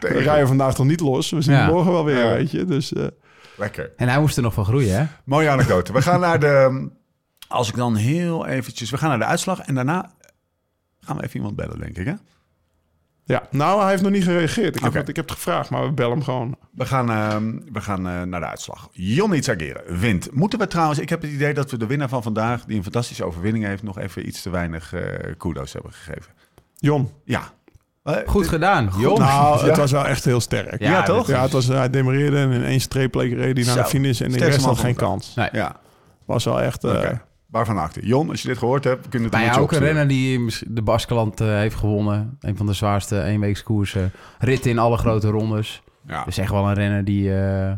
[0.00, 1.30] we rijden vandaag toch niet los.
[1.30, 1.66] We zien Ja.
[1.66, 2.32] morgen wel weer, Ja.
[2.32, 2.64] weet je.
[2.64, 3.04] Dus eh,
[3.56, 3.90] Lekker.
[3.96, 5.04] En hij moest er nog van groeien, hè?
[5.24, 5.92] Mooie anekdote.
[5.92, 6.88] We gaan naar de...
[7.48, 8.90] Als ik dan heel eventjes...
[8.90, 10.10] We gaan naar de uitslag en daarna
[11.10, 12.14] gaan we even iemand bellen, denk ik, hè?
[13.24, 14.76] ja, nou, hij heeft nog niet gereageerd.
[14.84, 16.56] Ik heb, ik heb het gevraagd, maar we bellen hem gewoon.
[16.72, 18.88] We gaan, ehm, we gaan eh, naar de uitslag.
[18.92, 20.32] Jonny Zageren wint.
[20.32, 20.98] Moeten we trouwens...
[20.98, 22.64] Ik heb het idee dat we de winnaar van vandaag...
[22.64, 23.82] die een fantastische overwinning heeft...
[23.82, 25.02] nog even iets te weinig eh
[25.36, 26.32] kudos hebben gegeven.
[26.74, 27.10] Jon.
[27.24, 27.42] Ja.
[28.02, 29.18] Eh, Goed gedaan, joh.
[29.18, 29.66] Nou, Ja.
[29.66, 30.80] het was wel echt heel sterk.
[30.80, 31.26] Ja, Ja, toch?
[31.26, 33.82] Ja, het was, hij demereerde en in één streep leek reed hij naar Zo.
[33.82, 35.34] de finish en de rest had geen kans.
[35.34, 35.48] Nee.
[35.52, 35.76] Ja,
[36.24, 36.84] Was wel echt...
[36.84, 37.22] eh, oké.
[37.50, 38.06] Waarvan acte?
[38.06, 40.82] Jon, als je dit gehoord hebt, kunnen we het ja, ook een renner die de
[40.82, 42.36] Baskeland eh, heeft gewonnen.
[42.40, 44.12] Een van de zwaarste eenweekskoersen.
[44.38, 45.82] Ritten in alle grote rondes.
[46.06, 46.24] Ja.
[46.24, 47.34] Dus echt wel een renner die...
[47.40, 47.72] eh,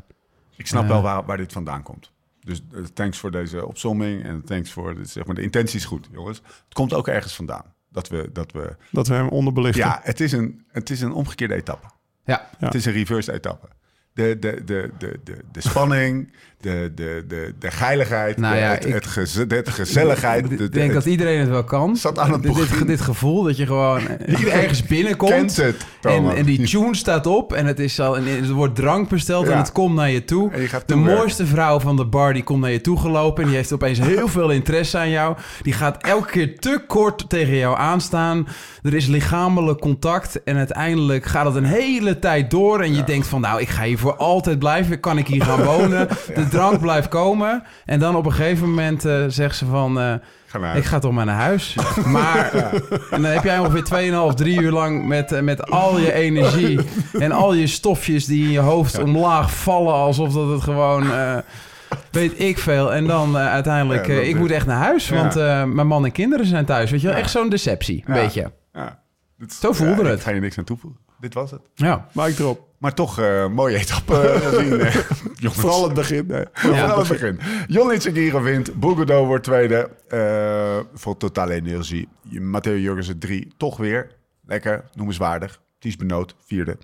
[0.57, 2.11] Ik snap wel waar, waar dit vandaan komt.
[2.41, 6.09] Dus eh, thanks voor deze opzomming en thanks voor, zeg maar, de intentie is goed,
[6.13, 6.43] jongens.
[6.65, 7.65] Het komt ook ergens vandaan.
[7.91, 9.85] Dat we, dat we, Dat we hem onderbelichten.
[9.85, 11.87] ja, het is, een, het is een omgekeerde etappe.
[12.25, 12.67] ja, Ja.
[12.67, 13.69] Het is een reverse etappe.
[14.15, 16.33] De, de, de, de, de, de spanning,
[16.63, 20.45] de, de, de, de geiligheid, Nou de, het, het geze- gezelligheid.
[20.51, 21.97] ik de- denk het- dat iedereen het wel kan.
[21.97, 24.01] Zat aan het dit, dit, gevoel dat je gewoon
[24.53, 25.31] ergens binnenkomt.
[25.33, 28.75] kent het, En, en die tune staat op en, het is al, en er wordt
[28.75, 29.53] drank besteld Ja.
[29.53, 30.51] en het komt naar je toe.
[30.57, 33.57] Je de mooiste vrouw van de bar die komt naar je toe gelopen en die
[33.59, 35.37] heeft opeens heel veel interesse aan jou.
[35.63, 38.47] Die gaat elke keer te kort tegen jou aanstaan.
[38.83, 42.81] Er is lichamelijk contact en uiteindelijk gaat het een hele tijd door.
[42.81, 45.01] En je denkt van nou, ik ga hier voor altijd blijven.
[45.01, 46.09] Kan ik hier gaan wonen?
[46.53, 47.63] Drank blijft komen.
[47.85, 50.01] En dan op een gegeven moment eh, zegt ze van...
[50.01, 50.13] eh,
[50.47, 51.77] Ga ik ga toch maar naar huis.
[52.07, 52.53] Maar
[53.11, 56.81] en dan heb jij ongeveer 2,5, 3 uur lang met, eh, met al je energie
[57.13, 59.95] en al je stofjes die in je hoofd omlaag vallen.
[59.95, 61.05] Alsof dat het gewoon,
[62.11, 62.93] weet ik veel.
[62.95, 65.09] En dan uiteindelijk, ik moet echt naar huis.
[65.09, 65.35] Want
[65.75, 66.91] mijn man en kinderen zijn thuis.
[66.91, 67.17] Weet je wel?
[67.17, 68.51] Echt zo'n deceptie, een Ja.
[69.43, 70.19] Dit is- Zo voelde ja, het.
[70.19, 71.01] Ik ga je niks aan toevoegen.
[71.21, 71.61] Dit was het.
[71.75, 72.09] Ja.
[72.13, 72.69] Maak erop.
[72.79, 74.81] Maar toch eh mooie etappe eh, gezien.
[74.81, 74.95] eh,
[75.43, 75.61] jongens.
[75.61, 76.47] Vooral het begin.
[76.53, 77.39] Vooral het begin.
[77.67, 78.75] Johnny Tsagiro wint.
[78.75, 79.91] Boegedo wordt tweede.
[80.09, 82.09] eh, voor totale energie.
[82.41, 83.53] Matteo Jurgensen drie.
[83.57, 84.15] Toch weer.
[84.47, 84.85] Lekker.
[84.95, 85.61] Noemenswaardig.
[85.79, 86.35] Ties Benoot.
[86.47, 86.77] Vierde.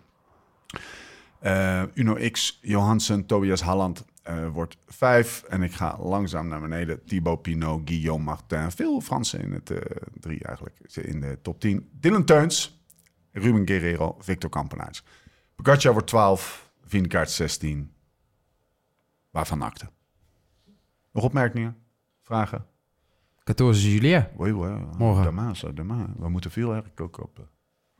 [1.40, 2.58] Eh, Uno X.
[2.62, 3.26] Johansen.
[3.26, 4.04] Tobias Halland.
[4.28, 5.42] Eh, wordt vijf.
[5.42, 7.04] En ik ga langzaam naar beneden.
[7.04, 7.80] Thibaut Pinot.
[7.84, 8.70] Guillaume Martin.
[8.70, 9.78] Veel Fransen in het eh,
[10.20, 10.78] drie eigenlijk.
[10.94, 11.88] In de top 10.
[11.92, 12.82] Dylan Teuns.
[13.32, 14.16] Ruben Guerrero.
[14.18, 15.04] Victor Kampenaerts.
[15.54, 16.72] Pogacar wordt 12.
[16.84, 17.92] Vinkaart 16.
[19.30, 19.88] Waarvan akte.
[21.12, 21.76] Nog opmerkingen?
[22.22, 22.66] Vragen?
[23.44, 24.26] 14 juli.
[24.40, 25.24] Oei, oei, Morgen.
[25.24, 25.60] Damaas.
[26.18, 27.48] We moeten veel werk ook op.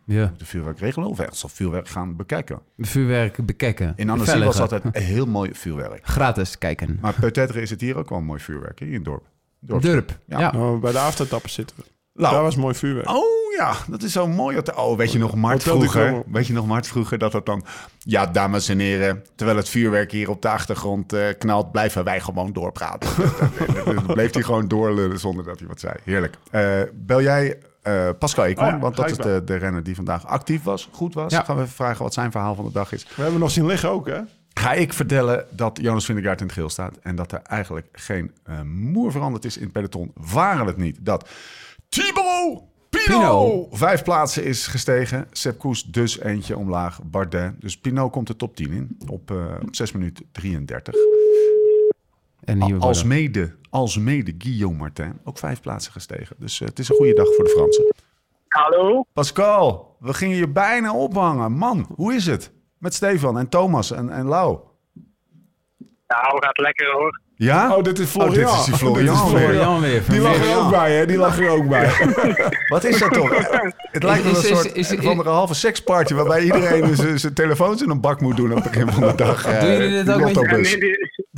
[0.09, 0.62] eh, Ja.
[0.62, 2.61] werk regelen of ergens al veel werk gaan bekijken.
[2.78, 3.92] Vuurwerk bekijken.
[3.96, 6.06] In Annecy was altijd heel mooi vuurwerk.
[6.06, 6.98] Gratis kijken.
[7.00, 9.24] Maar peut-être is het hier ook wel een mooi vuurwerk hè, in het dorp.
[9.61, 9.82] Dorp.
[9.82, 10.18] Durp.
[10.26, 10.38] Ja.
[10.40, 10.52] Ja.
[10.52, 11.82] Nou, bij de aftertappen zitten we.
[12.14, 12.34] Nou.
[12.34, 13.09] Daar was mooi vuurwerk.
[13.09, 14.59] Oh ja, dat is zo mooi.
[14.74, 16.22] Oh, weet je nog Mart de vroeger?
[16.26, 17.64] Weet je nog Mart vroeger dat dat dan...
[17.98, 21.72] Ja, dames en heren, terwijl het vuurwerk hier op de achtergrond eh, knalt...
[21.72, 23.11] blijven wij gewoon doorpraten.
[23.84, 25.94] Dan bleef hij gewoon doorlullen zonder dat hij wat zei.
[26.04, 26.36] Heerlijk.
[26.50, 29.83] Eh, bel jij eh, Pascal Ekman, Oh ja, want dat ik is de, de renner
[29.83, 31.33] die vandaag actief was, goed was.
[31.33, 31.43] Ja.
[31.43, 33.07] Gaan we even vragen wat zijn verhaal van de dag is.
[33.16, 34.20] We hebben nog zien liggen ook, hè?
[34.55, 36.97] Ga ik vertellen dat Jonas Vingegaard in het geel staat...
[37.03, 40.12] en dat er eigenlijk geen eh, moer veranderd is in het peloton.
[40.14, 41.29] Waren het niet dat
[41.89, 43.68] Thibaut Pinot.
[43.70, 45.26] vijf plaatsen is gestegen.
[45.33, 47.01] Sepp Koes dus eentje omlaag.
[47.03, 47.61] Bardet.
[47.61, 50.95] Dus Pinot komt de top 10 in op, eh, op 6 minuten 33.
[52.49, 55.18] En hier Als worden- mede, als mede Guillaume Martin.
[55.24, 56.36] Ook vijf plaatsen gestegen.
[56.38, 57.94] Dus eh, het is een goede dag voor de Fransen.
[58.49, 59.05] Hallo?
[59.12, 61.53] Pascal, we gingen je bijna ophangen.
[61.53, 62.51] Man, hoe is het?
[62.78, 64.59] Met Stefan en Thomas en, en Lau.
[66.07, 67.20] Ja, we gaat lekker hoor.
[67.34, 67.76] Ja?
[67.76, 68.44] Oh, dit is Florian.
[68.44, 69.40] Oh, dit is die Florian Dit is weer.
[69.49, 70.03] Florian weer.
[70.09, 71.07] Die lag er ook bij, hè?
[71.07, 71.90] Die lag er ook bij.
[72.72, 73.30] Wat is dat toch?
[73.76, 76.14] Het lijkt wel een soort is- is- van een halve seksparty...
[76.14, 78.51] waarbij iedereen zijn- telefoons in een bak moet doen...
[78.51, 79.44] aan het begin van de dag.
[79.46, 80.76] Eh, Doen jullie dit die ook met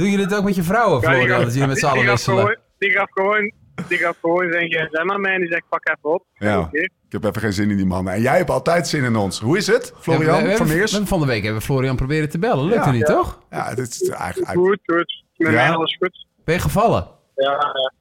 [0.00, 1.36] je- Doen jullie het ook met je vrouwen, ja, die Florian?
[1.36, 2.38] gaf- Dat jullie met z'n allen wisselen?
[2.38, 3.52] gewoon- Die gaf gewoon,
[3.88, 6.24] die gaf gewoon zijn gsm aan mij en die zegt pak even op.
[6.34, 8.12] Ja, ik heb even geen zin in die mannen.
[8.12, 9.40] En jij hebt altijd zin in ons.
[9.40, 10.90] Hoe is het, Florian Ja, we- we van Meers?
[11.20, 12.64] de week hebben we Florian proberen te bellen.
[12.64, 12.90] Lukte Ja.
[12.90, 13.14] niet, Ja.
[13.14, 13.38] toch?
[13.50, 14.50] Ja, het is eigenlijk...
[14.52, 15.24] Goed, goed.
[15.36, 15.54] Met Ja?
[15.66, 16.26] mij alles goed.
[16.44, 17.06] Ben je gevallen?
[17.34, 17.92] Ja, ja.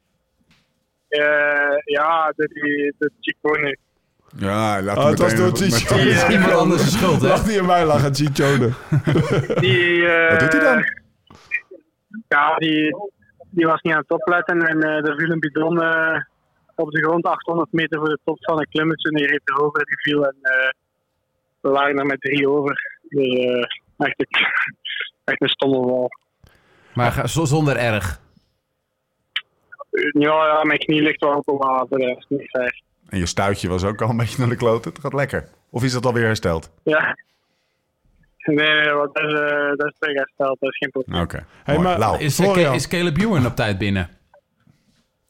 [1.10, 3.78] Eh, ja, de, die, de Ciccone.
[4.38, 5.54] Ja, laten Oh, het was door
[6.00, 6.30] Ja.
[6.30, 7.28] Iemand anders de schuld, hè?
[7.28, 8.70] Lag die in mij lag het Chichone.
[9.60, 10.84] Die, eh, Wat doet hij dan?
[12.30, 12.96] Ja, die,
[13.50, 16.22] die was niet aan het opletten en eh er viel een bidon eh,
[16.76, 19.86] op de grond 800 meter voor de top van een klimmetje en die reed erover
[19.86, 20.70] die viel en eh,
[21.60, 23.00] we waren er met drie over.
[23.10, 23.64] Dus, eh,
[23.98, 24.46] echt, een-
[25.34, 26.10] echt een stomme wal.
[26.94, 28.20] Maar zonder erg.
[30.20, 32.52] Ja, ja, mijn knie ligt wel op water, dat is niet.
[33.10, 34.92] En je stuitje was ook al een beetje naar de kloten.
[34.92, 35.50] Het gaat lekker.
[35.70, 36.72] Of is dat alweer hersteld?
[36.84, 37.18] Ja.
[38.56, 39.93] Nee, nee, want dat is, eh, dat is
[40.38, 41.22] dat is geen probleem.
[41.22, 41.45] Oké.
[41.64, 41.88] Hey, Mooi.
[41.88, 42.20] maar- Lau.
[42.20, 42.74] Is, Florian.
[42.74, 44.10] is Caleb Ewan op tijd binnen?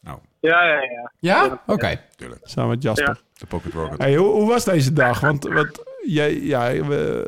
[0.02, 1.12] Nou, Ja, ja, ja.
[1.20, 1.62] Ja?
[1.66, 2.02] Oké.
[2.16, 2.40] tuurlijk.
[2.44, 3.08] Samen met Jasper.
[3.08, 3.18] Ja.
[3.38, 3.98] De pocket rocket.
[4.02, 5.20] Hey, hoe, hoe was deze dag?
[5.20, 7.28] Want wat, jij, ja, we,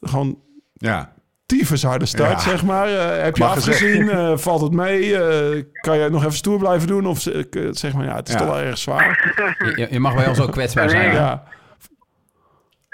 [0.00, 0.38] gewoon
[0.74, 1.12] Ja.
[1.46, 2.50] tyfus harde start, Ja.
[2.50, 2.88] zeg maar.
[2.88, 4.08] Eh, heb je afgezien?
[4.10, 5.16] Eh, valt het mee?
[5.22, 7.06] Eh, kan je nog even stoer blijven doen?
[7.06, 8.40] Of ze- eh, zeg maar, ja, het is Ja.
[8.40, 9.34] toch wel erg zwaar.
[9.76, 11.12] Je, je mag bij ons ook kwetsbaar zijn.
[11.12, 11.44] Ja.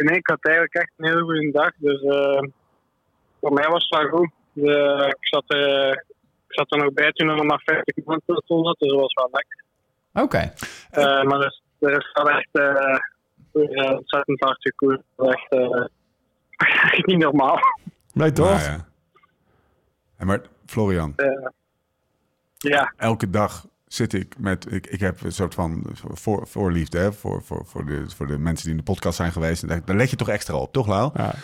[0.07, 1.71] Nee, ik had eigenlijk echt een hele goede dag.
[1.77, 2.43] Dus eh,
[3.41, 4.31] voor mij was het wel goed.
[4.53, 5.91] De, ik, zat, eh,
[6.49, 8.45] ik zat er nog bij toen er nog maar 50 man zat,
[8.79, 9.65] dus dat was wel lekker.
[10.13, 10.53] Oké.
[10.91, 12.99] Eh, maar er is, er is wel echt eh,
[13.53, 15.03] eh, ontzettend hard gekoerd.
[15.17, 15.85] Echt, eh,
[16.99, 17.59] is niet normaal.
[18.13, 18.49] Nee, toch?
[18.49, 18.87] Nou ja.
[20.17, 21.15] En maar Florian,
[22.59, 24.73] Ja, elke dag zit ik met...
[24.73, 28.39] Ik, ik heb een soort van voor, voorliefde hè, voor, voor, voor, de, voor de
[28.39, 29.63] mensen die in de podcast zijn geweest.
[29.63, 31.11] En daar, let je toch extra op, toch Lau?
[31.15, 31.35] Ja.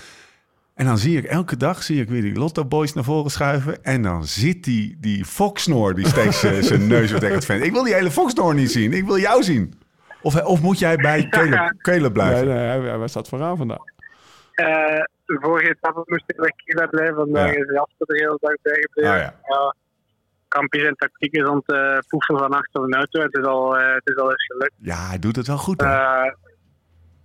[0.74, 3.84] En dan zie ik elke dag zie ik weer die Lotto Boys naar voren schuiven.
[3.84, 7.64] En dan zit die, die Foxsnoor die steeds eh, zijn neus weer tegen het vent.
[7.64, 8.92] Ik wil die hele Foxsnoor niet zien.
[8.92, 9.74] Ik wil jou zien.
[10.22, 12.46] Of, of moet jij bij Caleb, Caleb Nee, blijven?
[12.46, 13.78] nee, hij, hij staat vooraan vandaag.
[14.54, 14.64] eh,
[15.24, 17.14] de vorige etappe moest ik bij Kila blijven.
[17.14, 17.58] Vandaag Ja.
[17.60, 19.12] is Jasper de hele dag bijgebleven.
[19.12, 19.34] Ah, ja.
[19.54, 19.74] ja.
[20.54, 23.20] Kampjes en tactiek is aan het eh, poefen van achter een auto.
[23.20, 24.74] Het is al, eh, het is al eens gelukt.
[24.78, 25.80] Ja, hij doet het wel goed.
[25.80, 25.86] Hè?
[25.86, 26.32] Eh,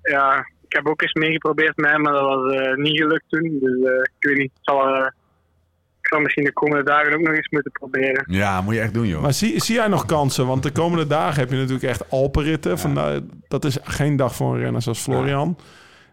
[0.02, 3.58] ja, ik heb ook eens meegeprobeerd met hem, maar dat was eh, niet gelukt toen.
[3.62, 4.52] Dus eh, ik weet niet.
[4.56, 5.06] Ik zal, eh,
[6.02, 8.26] ik zal misschien de komende dagen ook nog eens moeten proberen.
[8.28, 9.22] ja, moet je echt doen, joh.
[9.22, 10.48] Maar zie, zie jij nog kansen?
[10.48, 12.80] Want de komende dagen heb je natuurlijk echt Alpenritten.
[12.80, 15.58] Vandaar, dat is geen dag voor een renner zoals Florian.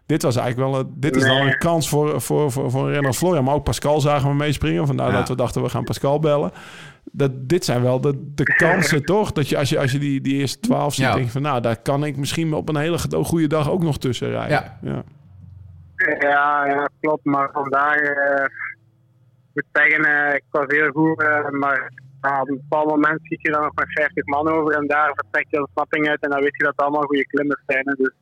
[0.07, 1.47] Dit was eigenlijk wel, een- dit is wel Nee.
[1.51, 3.43] een kans voor, voor, voor, voor een renner als Florian.
[3.43, 4.87] Maar ook Pascal zagen we meespringen.
[4.87, 5.17] Vandaar Ja.
[5.17, 6.51] dat we dachten, we gaan Pascal bellen.
[7.11, 9.31] Dat, dit zijn wel de, de kansen, toch?
[9.31, 11.13] Dat je als je, als je die, die eerste twaalf ziet, Ja.
[11.13, 11.41] denk je van...
[11.41, 14.49] Nou, daar kan ik misschien op een hele go- goede dag ook nog tussen rijden.
[14.57, 14.77] Ja.
[14.81, 15.03] ja.
[16.19, 17.25] Ja, ja klopt.
[17.25, 18.51] Maar vandaag, eh, ik
[19.53, 21.21] moet zeggen, eh, ik was heel goed.
[21.21, 21.91] eh, maar
[22.41, 25.45] op een bepaald moment schiet je dan nog met 50 man over en daar vertrek
[25.49, 26.21] je de ontsnapping uit.
[26.21, 27.81] En dan weet je dat het allemaal goede klimmers zijn.
[27.87, 27.93] hè.
[27.93, 28.13] Dus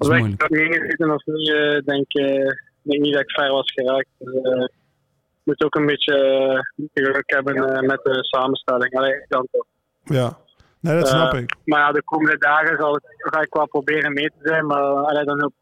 [0.00, 0.48] als ik moeilijk.
[0.48, 2.50] ingezeten of niet, eh, denk, eh,
[2.82, 4.08] denk niet dat ik ver was geraakt.
[4.18, 8.94] Dus, eh, ik moet ook een beetje eh, geluk hebben met de samenstelling.
[8.94, 9.64] Allee, dan toch.
[10.04, 10.38] ja.
[10.80, 11.54] Nee, dat snap ik.
[11.64, 14.66] Maar ja, de komende dagen zal ik, ga ik wel proberen mee te zijn.
[14.66, 15.52] Maar allee, dan ook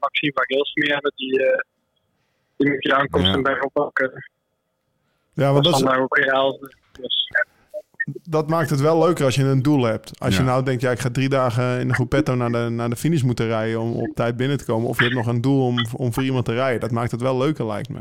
[0.00, 1.12] Maxime van Gils hebben.
[1.16, 1.58] Die, eh,
[2.56, 3.42] die moet je aankomsten Ja.
[3.42, 4.30] bij oppakken.
[5.32, 6.70] Ja, want is dat, is, vandaag ook weer.
[7.00, 7.30] Dus,
[8.22, 10.20] dat maakt het wel leuker als je een doel hebt.
[10.20, 12.90] Als je nou denkt, ja, ik ga drie dagen in de groepetto naar de, naar
[12.90, 14.88] de finish moeten rijden om op tijd binnen te komen.
[14.88, 16.80] Of je hebt nog een doel om, om voor iemand te rijden.
[16.80, 18.00] Dat maakt het wel leuker, lijkt me.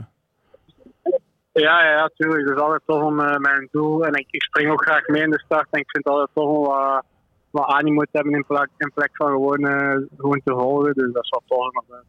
[1.51, 2.47] ja, ja, ja, tuurlijk.
[2.47, 4.05] Het is altijd tof om eh, mijn doel.
[4.05, 5.68] En ik, ik spring ook graag mee in de start.
[5.72, 7.03] En ik vind het altijd tof om wat,
[7.49, 10.93] wat animo te hebben in plek, in plek van gewoon, eh, gewoon te volgen.
[10.93, 11.74] Dus dat is wel tof.
[11.74, 12.03] Maar,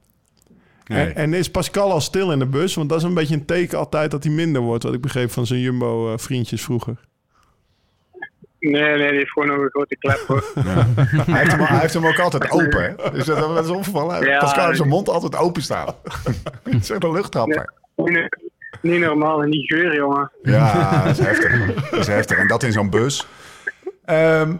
[0.88, 1.06] Nee.
[1.06, 2.74] En, en is Pascal al stil in de bus?
[2.74, 4.82] Want dat is een beetje een teken altijd dat hij minder wordt.
[4.82, 7.06] Wat ik begreep van zijn Jumbo-vriendjes vroeger.
[8.60, 10.44] Nee, nee, die heeft gewoon nog een grote klep hoor.
[10.54, 12.82] Hij, heeft hem, hij heeft hem ook altijd open.
[12.82, 13.10] Hè?
[13.10, 14.26] Dus dat, dat is opgevallen.
[14.26, 14.38] Ja.
[14.38, 15.86] Pascal heeft zijn mond altijd open staan.
[15.86, 17.72] Dat is echt een luchttrapper.
[17.96, 18.36] niet,
[18.80, 20.30] niet normaal en niet geur, jongen.
[20.42, 21.74] Ja, dat is heftig.
[21.90, 22.38] Dat is heftig.
[22.38, 23.26] En dat in zo'n bus.
[24.04, 24.54] Ehm,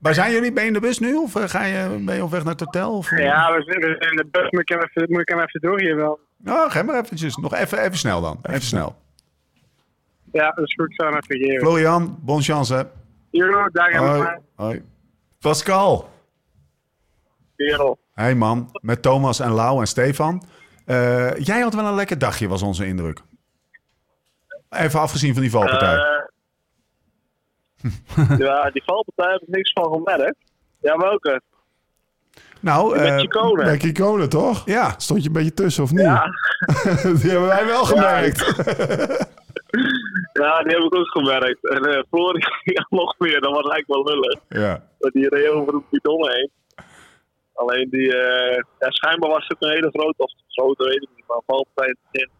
[0.00, 0.52] waar zijn jullie?
[0.52, 1.14] Ben je in de bus nu?
[1.14, 2.96] Of eh, ga je, ben je op weg naar het hotel?
[2.96, 4.50] Of, Ja, we zijn, we zijn in de bus.
[4.50, 5.96] Moet ik hem even, moet ik hem even doorgeven?
[5.96, 6.18] wel?
[6.36, 7.36] Nou, ga maar eventjes.
[7.36, 8.38] Nog even, even snel dan.
[8.42, 8.96] Even snel.
[10.32, 10.88] Ja, dat is goed.
[10.90, 11.66] Ik zal hem even geven.
[11.66, 12.86] Florian, bon chance.
[13.72, 14.84] Dag en Hoi.
[15.40, 16.08] Pascal.
[17.56, 17.98] Wereld.
[18.14, 20.42] Hey man, met Thomas en Lau en Stefan.
[20.84, 23.20] Eh, jij had wel een lekker dagje, was onze indruk.
[24.70, 25.96] Even afgezien van die valpartij.
[25.96, 26.24] Eh,
[28.38, 30.36] ja, die valpartij heb ik niks van gemerkt.
[30.80, 31.40] Ja, welke?
[32.60, 33.78] nou, Met eh, Chicone.
[34.18, 34.62] Bij toch?
[34.66, 34.94] ja.
[34.96, 36.00] Stond je een beetje tussen, of niet?
[36.00, 36.24] Ja.
[37.20, 38.66] Die hebben wij wel gemerkt.
[38.66, 39.26] Ja,
[40.36, 41.68] die heb ik ook gemerkt.
[41.68, 42.02] En uh,
[42.62, 44.40] ja, nog meer, dat was eigenlijk wel lullig.
[44.48, 44.82] ja.
[44.98, 46.50] Dat die reed over een bidon heen.
[47.52, 48.06] Alleen die,
[48.78, 52.30] ja, schijnbaar was het een hele grote, of grote weet ik niet, maar valpartij in.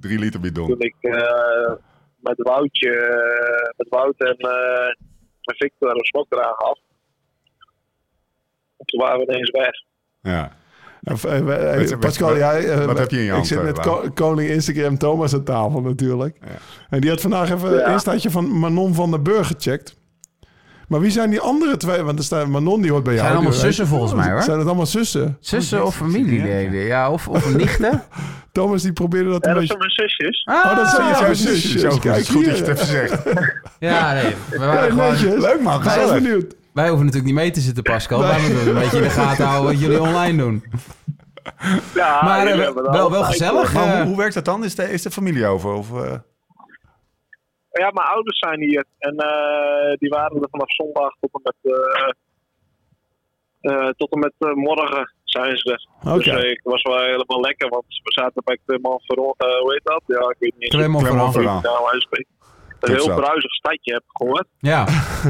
[0.00, 0.66] Drie liter bidon.
[0.66, 1.72] Toen ik eh,
[2.20, 2.94] met Woutje,
[3.76, 4.88] met Wout en, eh,
[5.40, 6.78] en Victor een slok eraan gaf.
[8.76, 9.82] En toen waren we ineens weg.
[10.22, 10.56] Ja.
[11.04, 13.80] Eh, eh, eh, Pascal, jij, eh, wat heb je in je Ik zit met
[14.14, 16.36] koning Instagram Thomas aan tafel natuurlijk.
[16.90, 17.86] En die had vandaag even Ja.
[17.86, 19.96] een instaatje van Manon van der Burg gecheckt.
[20.88, 22.02] Maar wie zijn die andere twee?
[22.02, 23.24] Want er staat Manon, die hoort bij jou.
[23.26, 24.42] Zijn allemaal die weet- zussen volgens mij, hoor.
[24.42, 25.36] Zijn het allemaal zussen?
[25.40, 26.78] Zussen of familieleden?
[26.80, 28.02] Ja, of, of nichten?
[28.52, 29.76] Thomas die probeerde dat Ja, een dat beetje...
[29.88, 30.44] zijn mijn zusjes.
[30.44, 31.98] Oh, dat zijn Ah, jouw Ja, zusjes.
[31.98, 33.22] Kijk goed dat je het even zegt.
[33.78, 34.22] Ja, nee.
[34.50, 35.40] We Ja, waren gewoon.
[35.40, 36.14] Leuk man, Ik ben gezellig.
[36.22, 36.54] benieuwd.
[36.74, 38.20] Wij hoeven natuurlijk niet mee te zitten, Pascal.
[38.20, 40.64] Wij moeten een beetje in de gaten houden wat jullie online doen.
[41.94, 43.72] Ja, Maar eh, wel, wel gezellig.
[43.74, 44.02] Maar hoe, eh.
[44.06, 44.64] hoe werkt dat dan?
[44.64, 45.72] Is de, is de familie over?
[45.72, 46.18] Of, eh?
[47.70, 48.84] Ja, mijn ouders zijn hier.
[48.98, 52.10] En eh, die waren er vanaf zondag tot en met, eh,
[53.72, 55.88] eh, tot en met morgen zijn ze er.
[56.12, 56.18] Oké.
[56.22, 59.34] Dus eh, ik was wel helemaal lekker, want we zaten bij Clermont-Ferrand.
[59.38, 60.02] eh hoe heet dat?
[60.06, 60.70] Ja, ik weet niet.
[61.62, 62.26] nou uitspreek.
[62.88, 64.46] Een heel bruisig stadje heb ik gehoord.
[64.58, 64.84] Ja,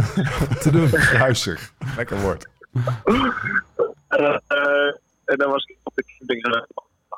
[0.64, 0.88] te doen.
[0.90, 1.72] Ruisig.
[1.96, 2.46] Lekker woord.
[4.09, 4.94] Eh, eh,
[5.24, 6.44] en dan was ik op de camping.
[6.44, 6.62] eh,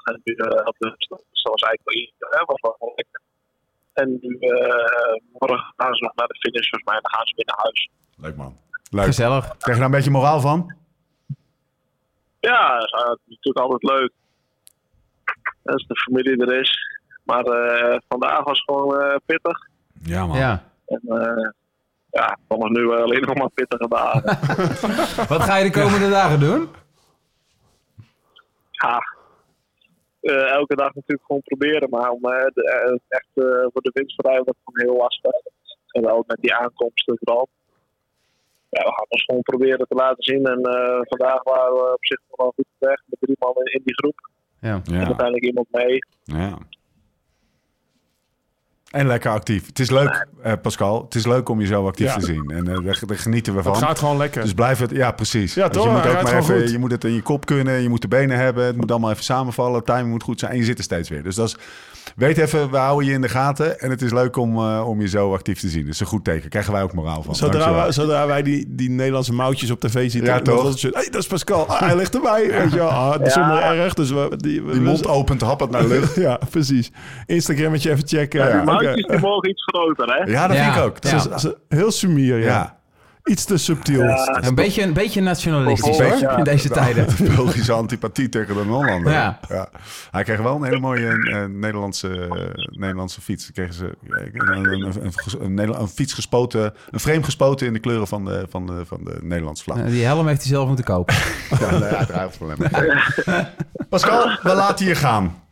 [0.04, 0.32] en nu,
[0.64, 2.12] op de, dat was eigenlijk wel iets.
[2.18, 3.20] hè, was wel gewoon lekker.
[3.92, 7.00] En nu, eh, morgen gaan ze nog naar de finish, volgens mij.
[7.00, 7.90] Dan gaan ze weer naar huis.
[8.16, 8.56] Leuk man.
[8.90, 9.04] Leuk.
[9.04, 9.44] Gezellig.
[9.44, 10.74] Krijg je daar een beetje moraal van?
[12.40, 14.12] Ja, dat is natuurlijk altijd leuk.
[15.64, 16.78] als de familie er is.
[17.22, 19.58] Maar eh, vandaag was gewoon eh, pittig.
[20.02, 20.38] Ja, man.
[20.38, 20.62] Ja.
[20.86, 21.50] En uh,
[22.10, 24.22] ja, vanaf nu alleen nog maar pittige dagen.
[25.34, 26.68] Wat ga je de komende dagen doen?
[28.70, 28.98] ja,
[30.20, 31.90] eh, elke dag natuurlijk gewoon proberen.
[31.90, 35.02] Maar om eh, de, eh, echt eh, voor de winst te rijden wordt gewoon heel
[35.02, 35.32] lastig.
[35.90, 37.48] En wel met die aankomsten vooral.
[38.68, 40.44] Ja, we gaan ons gewoon proberen te laten zien.
[40.46, 43.72] En eh, vandaag waren we op zich nog wel goed weg met drie man in,
[43.72, 44.30] in die groep.
[44.60, 44.80] Ja.
[44.84, 45.04] En Ja.
[45.06, 45.98] uiteindelijk iemand mee.
[46.24, 46.58] ja.
[48.96, 49.66] En lekker actief.
[49.66, 51.02] Het is leuk, eh, Pascal.
[51.04, 52.16] Het is leuk om je zo actief Ja.
[52.16, 52.50] te zien.
[52.50, 53.72] En eh, daar, daar genieten we van.
[53.72, 54.42] Het gaat gewoon lekker.
[54.42, 55.54] Dus blijf het, ja, precies.
[55.54, 55.84] Ja, Dus toch?
[55.86, 56.70] je moet ook maar even, goed.
[56.70, 59.10] je moet het in je kop kunnen, je moet de benen hebben, het moet allemaal
[59.10, 61.22] even samenvallen, timing moet goed zijn en je zit er steeds weer.
[61.22, 61.56] Dus dat is,
[62.16, 65.00] weet even, we houden je in de gaten en het is leuk om, eh, om
[65.00, 65.84] je zo actief te zien.
[65.84, 66.48] Dat is een goed teken.
[66.50, 67.34] Krijgen wij ook moraal van.
[67.34, 70.74] Zodra wij, zodra wij die, die Nederlandse moutjes op tv zien, Ja, toch?
[70.74, 71.66] is het hey, dat is Pascal.
[71.66, 72.46] Ah, hij ligt erbij.
[72.50, 72.88] Weet je wel.
[72.88, 73.94] Ah, dat is zonder erg.
[73.94, 76.14] Dus we, die, we- Die mond we- opent, happert naar lucht.
[76.26, 76.90] Ja, precies.
[77.26, 78.40] Instagrammetje even checken.
[78.40, 78.54] Ja, ja.
[78.62, 78.64] Oké.
[78.64, 80.30] Maatjes die mogen iets groter, hè?
[80.30, 80.62] Ja, dat Ja.
[80.64, 80.96] vind ik ook.
[81.00, 81.18] Ja.
[81.18, 82.75] Ze- ze- Heel sumier, ja.
[83.26, 84.02] Iets te subtiel.
[84.40, 87.06] Een beetje, een beetje nationalistisch hoor, in deze tijden.
[87.36, 89.12] Belgische antipathie tegen de Hollander.
[89.12, 89.38] Ja.
[90.10, 93.52] Hij kreeg wel een hele mooie eh, Nederlandse, eh, Nederlandse fiets.
[93.52, 97.72] Kregen ze een, een, een, een, een, Nederla- een fiets gespoten, een frame gespoten in
[97.72, 99.84] de kleuren van de, van de, van de Nederlandse vlag.
[99.84, 101.14] Die helm heeft hij zelf moeten kopen.
[101.60, 102.38] Ja, nee, uiteraard.
[103.88, 105.42] Pascal, we laten je gaan.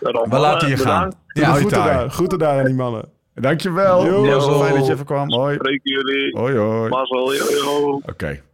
[0.00, 1.12] We laten je eh, gaan.
[1.32, 1.70] bedankt.
[1.70, 3.14] Ja, daar, groeten daar aan die mannen.
[3.40, 4.04] Dankjewel.
[4.06, 4.40] Jo.
[4.40, 5.32] Fijn dat je even kwam.
[5.32, 5.54] Hoi.
[5.54, 6.38] Spreken jullie.
[6.38, 6.88] Hoi, hoi.
[6.88, 8.00] Mazzel, yo, yo.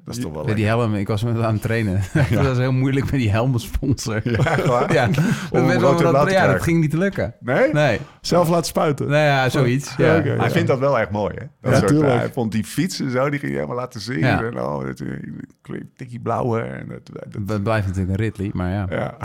[0.05, 2.00] Dat is toch wel Met die helm, ik was met hem aan het trainen.
[2.30, 4.20] dat was heel moeilijk met die helmensponsor.
[4.24, 4.40] Ja?
[4.92, 5.16] Ja, dat,
[5.50, 7.34] Om ja, dat ging niet lukken.
[7.40, 7.72] Nee?
[7.72, 9.09] Nee, Zelf laten spuiten.
[9.09, 9.94] nee ja, zoiets.
[9.96, 10.36] Ja, Ja.
[10.36, 11.70] Hij vindt dat wel echt mooi, hè?
[11.70, 14.18] Dat soort, eh, hij vond die fiets en zo, die ging je helemaal laten zien.
[14.18, 14.42] Ja.
[14.42, 16.61] En oh, dat, uh, tikkie blauwe.
[16.61, 17.03] En
[17.38, 18.86] dat, blijft natuurlijk een Ridley, maar ja.
[18.90, 19.16] ja.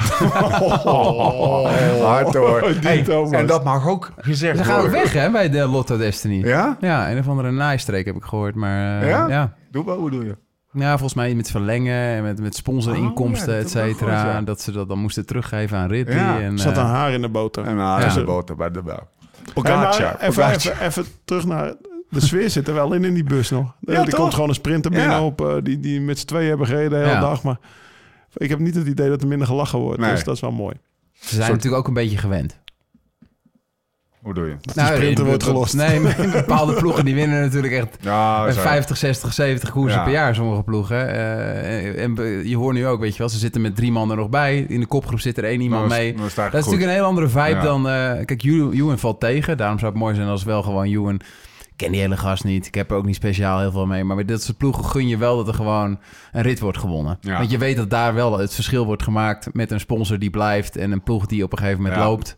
[2.02, 2.70] Hard hoor.
[2.82, 3.32] Hey, Thomas.
[3.32, 5.00] en dat mag ook gezegd Ze gaan ook worden.
[5.02, 6.48] weg hè, bij de Lotto Destiny.
[6.48, 6.78] Ja?
[6.80, 8.56] Ja, een of andere naaistreek heb ik gehoord.
[8.56, 9.28] Maar eh, Ja?
[9.28, 9.54] ja?
[9.72, 10.38] Doe wel, hoe doe je?
[10.72, 14.24] Ja, volgens mij met verlengen en met, met sponsorinkomsten, Oh, ja, et dat cetera.
[14.34, 14.42] ja.
[14.42, 16.16] Dat ze dat dan moesten teruggeven aan Ridley.
[16.16, 17.66] Ja, en, Er zat eh, een haar in de boter.
[17.66, 18.06] En nou, Ja.
[18.08, 18.94] is de boter bij de bel.
[18.94, 20.20] En nou, Pogacar.
[20.20, 21.74] even, even, even terug naar...
[22.10, 23.76] De sfeer zit er wel in in die bus nog.
[23.80, 24.20] Ja, er toch?
[24.20, 24.98] komt gewoon een sprinter Ja.
[24.98, 27.20] binnen op, eh, die, die met z'n tweeën hebben gereden de hele Ja.
[27.20, 27.44] dag.
[27.44, 27.58] Maar
[28.34, 30.00] ik heb niet het idee dat er minder gelachen wordt.
[30.00, 30.12] Nee.
[30.12, 30.76] Dus dat is wel mooi.
[31.14, 32.60] ze zijn natuurlijk ook een beetje gewend.
[34.28, 34.56] Hoe doe je?
[34.76, 35.74] Nou, sprinter eh, wordt gelost.
[35.76, 36.00] Nee,
[36.32, 38.62] bepaalde ploegen die winnen natuurlijk echt Ja, met zo.
[38.62, 40.04] 50, 60, 70 koersen Ja.
[40.04, 41.10] per jaar, sommige ploegen.
[41.14, 42.16] Eh, en
[42.48, 44.66] je hoort nu ook, weet je wel, ze zitten met drie man er nog bij.
[44.70, 46.14] In de kopgroep zit er één iemand Nou, is- mee.
[46.14, 47.62] nou Dat is eigenlijk natuurlijk een heel andere vibe Ja.
[47.62, 47.88] dan...
[47.90, 49.58] eh, kijk, Ewan valt tegen.
[49.58, 51.20] Daarom zou het mooi zijn als wel gewoon Ewan...
[51.70, 52.66] Ik ken die hele gast niet.
[52.68, 54.04] Ik heb er ook niet speciaal heel veel mee.
[54.04, 56.00] Maar met dit soort ploegen gun je wel dat er gewoon
[56.32, 57.18] een rit wordt gewonnen.
[57.22, 57.38] Ja.
[57.38, 60.76] Want je weet dat daar wel het verschil wordt gemaakt met een sponsor die blijft...
[60.78, 62.08] en een ploeg die op een gegeven moment Ja.
[62.08, 62.36] loopt.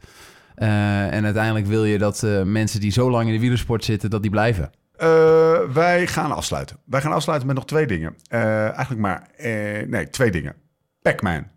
[0.60, 4.10] Eh, en uiteindelijk wil je dat eh, mensen die zo lang in de wielersport zitten...
[4.10, 4.72] dat die blijven.
[5.00, 6.78] Eh, wij gaan afsluiten.
[6.86, 8.16] Wij gaan afsluiten met nog twee dingen.
[8.28, 10.56] Eh, eigenlijk maar, eh, nee, twee dingen.
[11.02, 11.48] Pac-Man.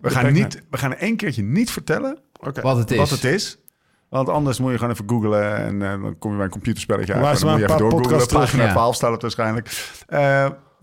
[0.00, 2.60] We gaan, niet, we gaan één keertje niet vertellen Oké.
[2.60, 2.96] Wat het is.
[2.96, 3.58] wat het is.
[4.08, 7.22] Want anders moet je gewoon even googlen en dan kom je bij een computerspelletje uit.
[7.22, 8.70] En dan maar moet je een even podcasts Pagina terug.
[8.70, 9.66] 12 staat het waarschijnlijk.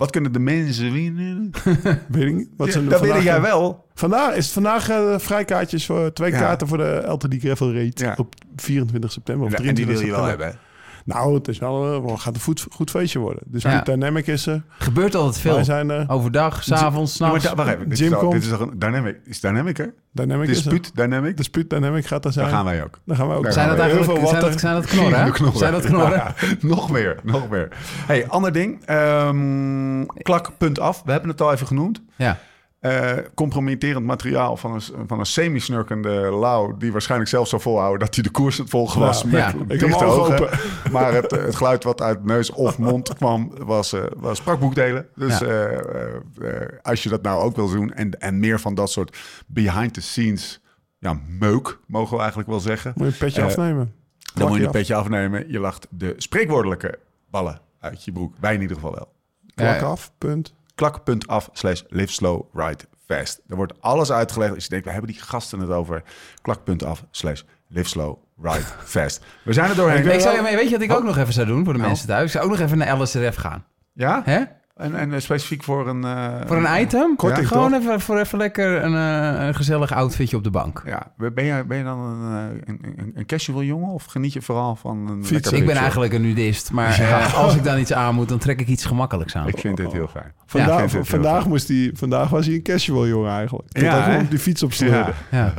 [0.04, 1.52] Wat kunnen de mensen winnen?
[2.10, 2.50] Weet ik niet.
[2.58, 3.86] Wat zijn dat weet jij wel.
[3.94, 6.40] Vandaag is het vandaag eh, vrijkaartjes voor twee Ja.
[6.40, 8.16] kaarten voor de LTD Gravel Raid Ja.
[8.18, 10.60] op 24 september of Ja, en 23 die wil je wel hebben.
[11.06, 13.44] Nou, het is wel, eh, gaat een goed, goed feestje worden.
[13.46, 13.72] Dus Ja.
[13.72, 13.82] ja.
[13.82, 14.64] Dynamic is er.
[14.78, 15.54] Gebeurt altijd veel.
[15.56, 16.06] Wij zijn er.
[16.10, 17.44] Overdag, s'avonds, Ja, s'nachts.
[17.44, 17.90] da- wacht even.
[17.90, 18.34] Dit, Jim is, al- komt.
[18.34, 19.20] dit is toch een dynamic?
[19.26, 19.94] Is dynamic er?
[20.12, 20.72] Dynamic is er.
[20.72, 21.38] Dispuut dynamic?
[21.38, 22.46] Dispuut Dynamic gaat er zijn.
[22.46, 23.00] Daar gaan wij ook.
[23.06, 23.44] Dan gaan we ook.
[23.44, 23.76] Daar zijn dat.
[23.78, 25.10] Heel eigenlijk veel zijn dat, zijn dat knorren?
[25.12, 25.16] hè?
[25.16, 25.58] Gieren knorren.
[25.60, 26.12] Zijn dat knorren?
[26.24, 27.68] Ja, nog meer, nog meer.
[28.06, 28.86] Hey, ander ding.
[28.86, 31.02] Ehm klak, punt af.
[31.06, 32.02] We hebben het al even genoemd.
[32.16, 32.38] Ja.
[32.84, 36.10] Eh, compromitterend materiaal van een, van een semi-snurkende
[36.40, 36.78] lauw...
[36.78, 39.22] die waarschijnlijk zelf zou volhouden dat hij de koers het volgen was.
[39.22, 39.76] Ja, met ja.
[39.76, 40.50] Ik heb open.
[40.92, 45.08] Maar het, het geluid wat uit neus of mond kwam, was, eh was sprakboekdelen.
[45.16, 45.46] Dus Ja.
[45.46, 47.94] eh, als je dat nou ook wil doen...
[47.94, 49.18] en, en meer van dat soort
[49.48, 50.62] behind-the-scenes...
[51.00, 52.94] Ja, meuk, mogen we eigenlijk wel zeggen.
[52.96, 53.94] Moet je een petje afnemen.
[54.34, 55.52] Dan moet je een petje afnemen.
[55.52, 58.36] Je lacht de spreekwoordelijke ballen uit je broek.
[58.40, 59.12] Wij in ieder geval wel.
[59.56, 60.54] Klak af, punt.
[60.76, 63.42] Klak.af slash live slow, ride fast.
[63.48, 64.54] Er wordt alles uitgelegd.
[64.54, 66.04] Als je denkt, we hebben die gasten het over.
[66.42, 69.24] Klak.af slash live slow, ride fast.
[69.44, 70.12] We zijn er doorheen.
[70.12, 71.90] Ik zou, maar weet je wat ik ook nog even zou doen voor de Nou.
[71.90, 72.26] mensen thuis?
[72.26, 73.66] Ik zou ook nog even naar LSRF gaan.
[73.94, 74.22] Ja?
[74.26, 74.44] Hè?
[74.74, 76.04] En, en eh, specifiek voor een...
[76.04, 77.16] eh, Voor een item?
[77.16, 80.82] Korting, Gewoon even, voor even lekker een, eh, een gezellig outfitje op de bank.
[80.86, 84.42] Ja, ben je, ben je dan een, eh, een, een, casual jongen of geniet je
[84.42, 85.52] vooral van een Fiets.
[85.52, 88.68] Ik ben eigenlijk een nudist, maar als ik dan iets aan moet, dan trek ik
[88.68, 89.48] iets gemakkelijks aan.
[89.48, 90.34] Ik vind dit heel fijn.
[90.52, 91.50] Dit heel vandaag, fijn.
[91.50, 93.68] moest hij, vandaag was hij een casual jongen eigenlijk.
[93.72, 94.72] Tot Ja, hij op die fiets op.
[94.74, 95.54] Ja, Ja.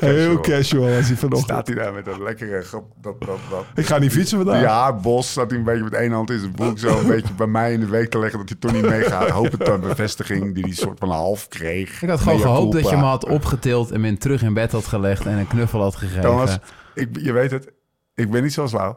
[0.00, 1.50] Heel casual was hij vanochtend.
[1.50, 2.64] Staat hij daar met een lekkere...
[3.00, 3.64] Dat, dat, dat.
[3.74, 4.60] Ik ga niet fietsen vandaag.
[4.60, 6.78] Ja, Bos staat hij een beetje met één hand in zijn broek...
[6.78, 9.28] zo een beetje bij mij in de week te leggen dat toch niet meegaat.
[9.40, 12.02] Hoop het een bevestiging die hij soort van half kreeg.
[12.02, 14.86] Ik had gewoon gehoopt dat je me had opgetild en me terug in bed had
[14.86, 16.20] gelegd en een knuffel had gegeven.
[16.20, 16.58] Thomas,
[16.94, 17.72] ik, je weet het,
[18.14, 18.96] ik ben niet zoals Lau.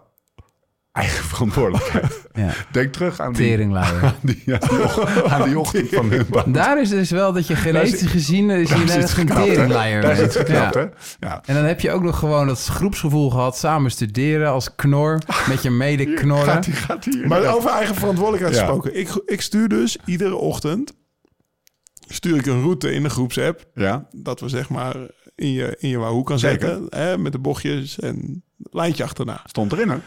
[0.96, 2.24] Eigen verantwoordelijkheid.
[2.34, 6.26] Ja, Denk terug aan die, aan die, aan die, ochtend, aan die ochtend van hun
[6.30, 6.52] baan.
[6.52, 10.02] Daar is dus wel dat je genetisch gezien is je net teringleier.
[10.02, 10.80] Daar is het geknapt, Ja.
[11.20, 11.28] hè?
[11.28, 11.42] Ja.
[11.46, 15.20] En dan heb je ook nog gewoon dat groepsgevoel gehad, samen studeren als knor,
[15.50, 16.46] met je mede-knorren.
[16.46, 17.28] Gaat hij gaat hier.
[17.28, 18.62] Maar over eigen verantwoordelijkheid Ja.
[18.62, 19.00] gesproken.
[19.00, 20.94] Ik, ik stuur dus iedere ochtend
[22.08, 23.66] stuur ik een route in de groepsapp.
[23.74, 24.96] Ja, Dat we zeg maar
[25.36, 26.68] in je, in je Wahoo kan Zeker.
[26.68, 27.00] zetten.
[27.00, 29.42] Hè, met de bochtjes en lijntje achterna.
[29.46, 29.98] stond erin, hè?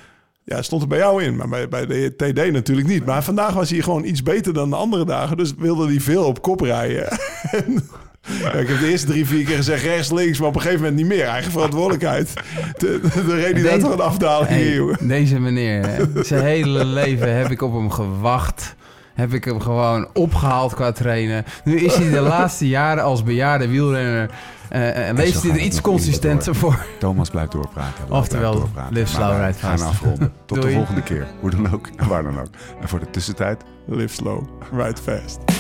[0.48, 3.04] Ja, stond er bij jou in, maar bij, bij de TD natuurlijk niet.
[3.04, 5.36] Maar vandaag was hij gewoon iets beter dan de andere dagen.
[5.36, 7.08] Dus wilde hij veel op kop rijden.
[7.50, 7.88] En,
[8.42, 10.82] ja, ik heb de eerste drie, vier keer gezegd rechts, links, maar op een gegeven
[10.82, 11.24] moment niet meer.
[11.24, 12.32] Eigen verantwoordelijkheid.
[12.78, 15.08] De, daar Deze- toch een afdaling Hey, jongen.
[15.08, 18.74] deze meneer, zijn hele leven heb ik op hem gewacht.
[19.14, 21.44] Heb ik hem gewoon opgehaald qua trainen.
[21.64, 24.30] Nu is hij de laatste jaren als bejaarde wielrenner.
[24.70, 26.86] Eh, en zo hij gaat er iets consistenter voor.
[26.98, 28.04] Thomas blijft doorpraten.
[28.10, 29.90] Oftewel, live Maar slow, ride gaan fast.
[29.90, 30.32] afronden.
[30.46, 31.26] Tot de volgende keer.
[31.40, 32.50] Hoe dan ook en waar dan ook.
[32.80, 33.62] En voor de tussentijd...
[33.86, 34.42] Live slow,
[34.72, 35.57] ride fast.